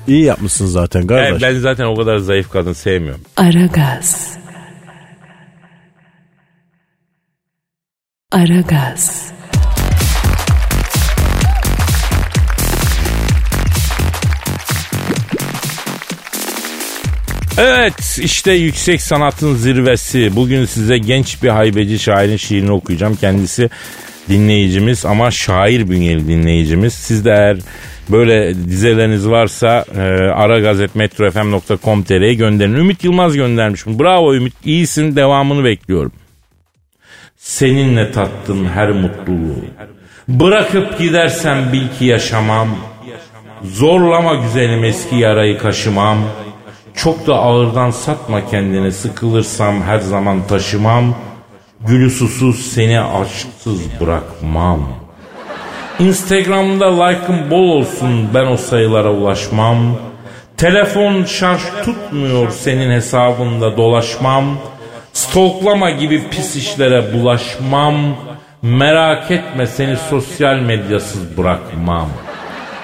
İyi 0.09 0.25
yapmışsın 0.25 0.67
zaten 0.67 1.07
kardeş. 1.07 1.43
Ben, 1.43 1.55
ben 1.55 1.61
zaten 1.61 1.85
o 1.85 1.97
kadar 1.97 2.19
zayıf 2.19 2.51
kadın 2.51 2.73
sevmiyorum. 2.73 3.21
Aragaz. 3.37 4.37
Aragaz. 8.33 9.26
Evet 17.59 18.19
işte 18.23 18.53
yüksek 18.53 19.03
sanatın 19.03 19.55
zirvesi. 19.55 20.37
Bugün 20.37 20.65
size 20.65 20.99
genç 20.99 21.43
bir 21.43 21.49
haybeci 21.49 21.99
şairin 21.99 22.37
şiirini 22.37 22.73
okuyacağım. 22.73 23.17
Kendisi 23.17 23.71
dinleyicimiz 24.29 25.07
ama 25.07 25.31
şair 25.31 25.91
bünyeli 25.91 26.29
dinleyicimiz. 26.29 26.95
Siz 26.95 27.25
de 27.25 27.31
eğer 27.31 27.57
böyle 28.09 28.55
dizeleriniz 28.55 29.29
varsa 29.29 29.85
e, 29.97 30.01
aragazetmetrofm.com.tr'ye 30.35 32.35
gönderin. 32.35 32.75
Ümit 32.75 33.05
Yılmaz 33.05 33.37
göndermiş. 33.37 33.87
Bravo 33.87 34.35
Ümit 34.35 34.55
iyisin 34.65 35.17
devamını 35.17 35.65
bekliyorum. 35.65 36.13
Seninle 37.37 38.13
tattım 38.13 38.69
her 38.69 38.91
mutluluğu. 38.91 39.65
Bırakıp 40.29 40.99
gidersen 40.99 41.73
bil 41.73 41.89
ki 41.99 42.05
yaşamam. 42.05 42.69
Zorlama 43.63 44.35
güzelim 44.35 44.85
eski 44.85 45.17
yarayı 45.17 45.59
kaşımam. 45.59 46.19
Çok 46.97 47.27
da 47.27 47.35
ağırdan 47.35 47.91
satma 47.91 48.51
kendini 48.51 48.93
sıkılırsam 48.93 49.83
her 49.83 49.99
zaman 49.99 50.47
taşımam. 50.47 51.15
Gülü 51.81 52.11
susuz 52.11 52.73
seni 52.73 53.01
aşksız 53.01 54.01
bırakmam. 54.01 54.89
Instagram'da 55.99 57.05
like'ım 57.05 57.51
bol 57.51 57.69
olsun 57.69 58.29
ben 58.35 58.47
o 58.47 58.57
sayılara 58.57 59.13
ulaşmam. 59.13 59.77
Telefon 60.57 61.25
şarj 61.25 61.61
tutmuyor 61.85 62.51
senin 62.51 62.91
hesabında 62.91 63.77
dolaşmam. 63.77 64.45
Stalklama 65.13 65.91
gibi 65.91 66.29
pis 66.31 66.57
işlere 66.57 67.13
bulaşmam. 67.15 67.97
Merak 68.63 69.31
etme 69.31 69.67
seni 69.67 69.97
sosyal 69.97 70.57
medyasız 70.57 71.37
bırakmam. 71.39 72.09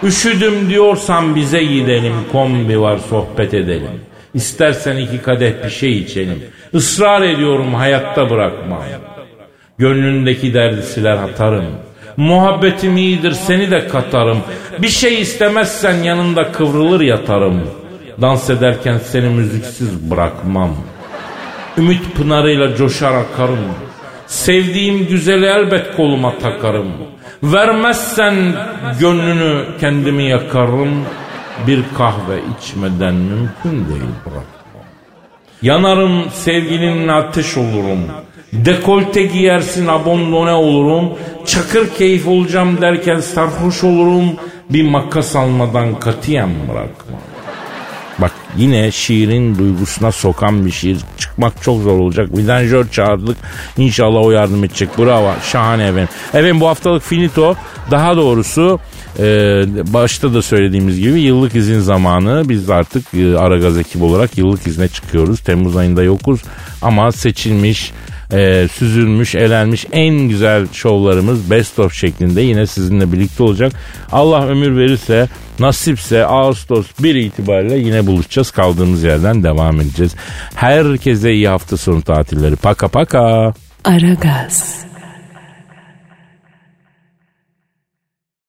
Üşüdüm 0.04 0.68
diyorsan 0.70 1.36
bize 1.36 1.64
gidelim 1.64 2.14
kombi 2.32 2.80
var 2.80 2.98
sohbet 2.98 3.54
edelim. 3.54 4.00
İstersen 4.34 4.96
iki 4.96 5.18
kadeh 5.18 5.64
bir 5.64 5.70
şey 5.70 5.98
içelim. 5.98 6.42
Israr 6.72 7.22
ediyorum 7.22 7.74
hayatta 7.74 8.30
bırakmam. 8.30 8.82
Gönlündeki 9.78 10.54
derdi 10.54 10.82
siler 10.82 11.16
atarım. 11.16 11.64
Muhabbetim 12.16 12.96
iyidir 12.96 13.32
seni 13.32 13.70
de 13.70 13.88
katarım. 13.88 14.38
Bir 14.78 14.88
şey 14.88 15.20
istemezsen 15.20 16.02
yanında 16.02 16.52
kıvrılır 16.52 17.00
yatarım. 17.00 17.60
Dans 18.20 18.50
ederken 18.50 18.98
seni 18.98 19.28
müziksiz 19.28 20.10
bırakmam. 20.10 20.76
Ümit 21.78 22.14
pınarıyla 22.14 22.76
coşar 22.76 23.14
akarım. 23.14 23.58
Sevdiğim 24.32 25.06
güzeli 25.06 25.46
elbet 25.46 25.96
koluma 25.96 26.38
takarım. 26.38 26.92
Vermezsen 27.42 28.34
gönlünü 29.00 29.64
kendimi 29.80 30.22
yakarım. 30.22 31.04
Bir 31.66 31.82
kahve 31.98 32.40
içmeden 32.58 33.14
mümkün 33.14 33.88
değil 33.88 34.10
bırakmam. 34.24 34.84
Yanarım 35.62 36.30
sevgilinin 36.30 37.08
ateş 37.08 37.56
olurum. 37.56 37.98
Dekolte 38.52 39.22
giyersin 39.22 39.86
abondone 39.86 40.52
olurum. 40.52 41.12
Çakır 41.46 41.94
keyif 41.94 42.28
olacağım 42.28 42.80
derken 42.80 43.20
sarhoş 43.20 43.84
olurum. 43.84 44.24
Bir 44.70 44.88
makas 44.88 45.36
almadan 45.36 46.00
katiyen 46.00 46.50
bırakmam. 46.68 47.31
Yine 48.56 48.90
şiirin 48.90 49.58
duygusuna 49.58 50.12
sokan 50.12 50.66
bir 50.66 50.70
şiir. 50.70 50.98
Çıkmak 51.18 51.62
çok 51.62 51.82
zor 51.82 51.98
olacak. 51.98 52.36
Vidanjör 52.36 52.88
çağırdık. 52.88 53.36
İnşallah 53.78 54.20
o 54.20 54.30
yardım 54.30 54.64
edecek. 54.64 54.98
Bravo. 54.98 55.32
Şahane 55.52 55.82
efendim. 55.82 56.08
Efendim 56.28 56.60
bu 56.60 56.68
haftalık 56.68 57.02
finito. 57.02 57.54
Daha 57.90 58.16
doğrusu 58.16 58.80
e, 59.18 59.24
başta 59.92 60.34
da 60.34 60.42
söylediğimiz 60.42 61.00
gibi 61.00 61.20
yıllık 61.20 61.54
izin 61.54 61.80
zamanı. 61.80 62.48
Biz 62.48 62.70
artık 62.70 63.14
e, 63.14 63.38
Aragaz 63.38 63.78
ekibi 63.78 64.04
olarak 64.04 64.38
yıllık 64.38 64.66
izne 64.66 64.88
çıkıyoruz. 64.88 65.40
Temmuz 65.40 65.76
ayında 65.76 66.02
yokuz. 66.02 66.40
Ama 66.82 67.12
seçilmiş 67.12 67.92
e, 68.32 68.68
süzülmüş, 68.68 69.34
elenmiş 69.34 69.86
en 69.92 70.14
güzel 70.14 70.66
şovlarımız 70.72 71.50
best 71.50 71.78
of 71.78 71.94
şeklinde 71.94 72.40
yine 72.40 72.66
sizinle 72.66 73.12
birlikte 73.12 73.42
olacak. 73.42 73.72
Allah 74.12 74.46
ömür 74.46 74.76
verirse, 74.76 75.28
nasipse 75.58 76.26
Ağustos 76.26 76.86
1 76.98 77.14
itibariyle 77.14 77.78
yine 77.78 78.06
buluşacağız. 78.06 78.50
Kaldığımız 78.50 79.02
yerden 79.02 79.42
devam 79.42 79.80
edeceğiz. 79.80 80.14
Herkese 80.54 81.32
iyi 81.32 81.48
hafta 81.48 81.76
sonu 81.76 82.02
tatilleri. 82.02 82.56
Paka 82.56 82.88
paka. 82.88 83.54
Aragaz. 83.84 84.91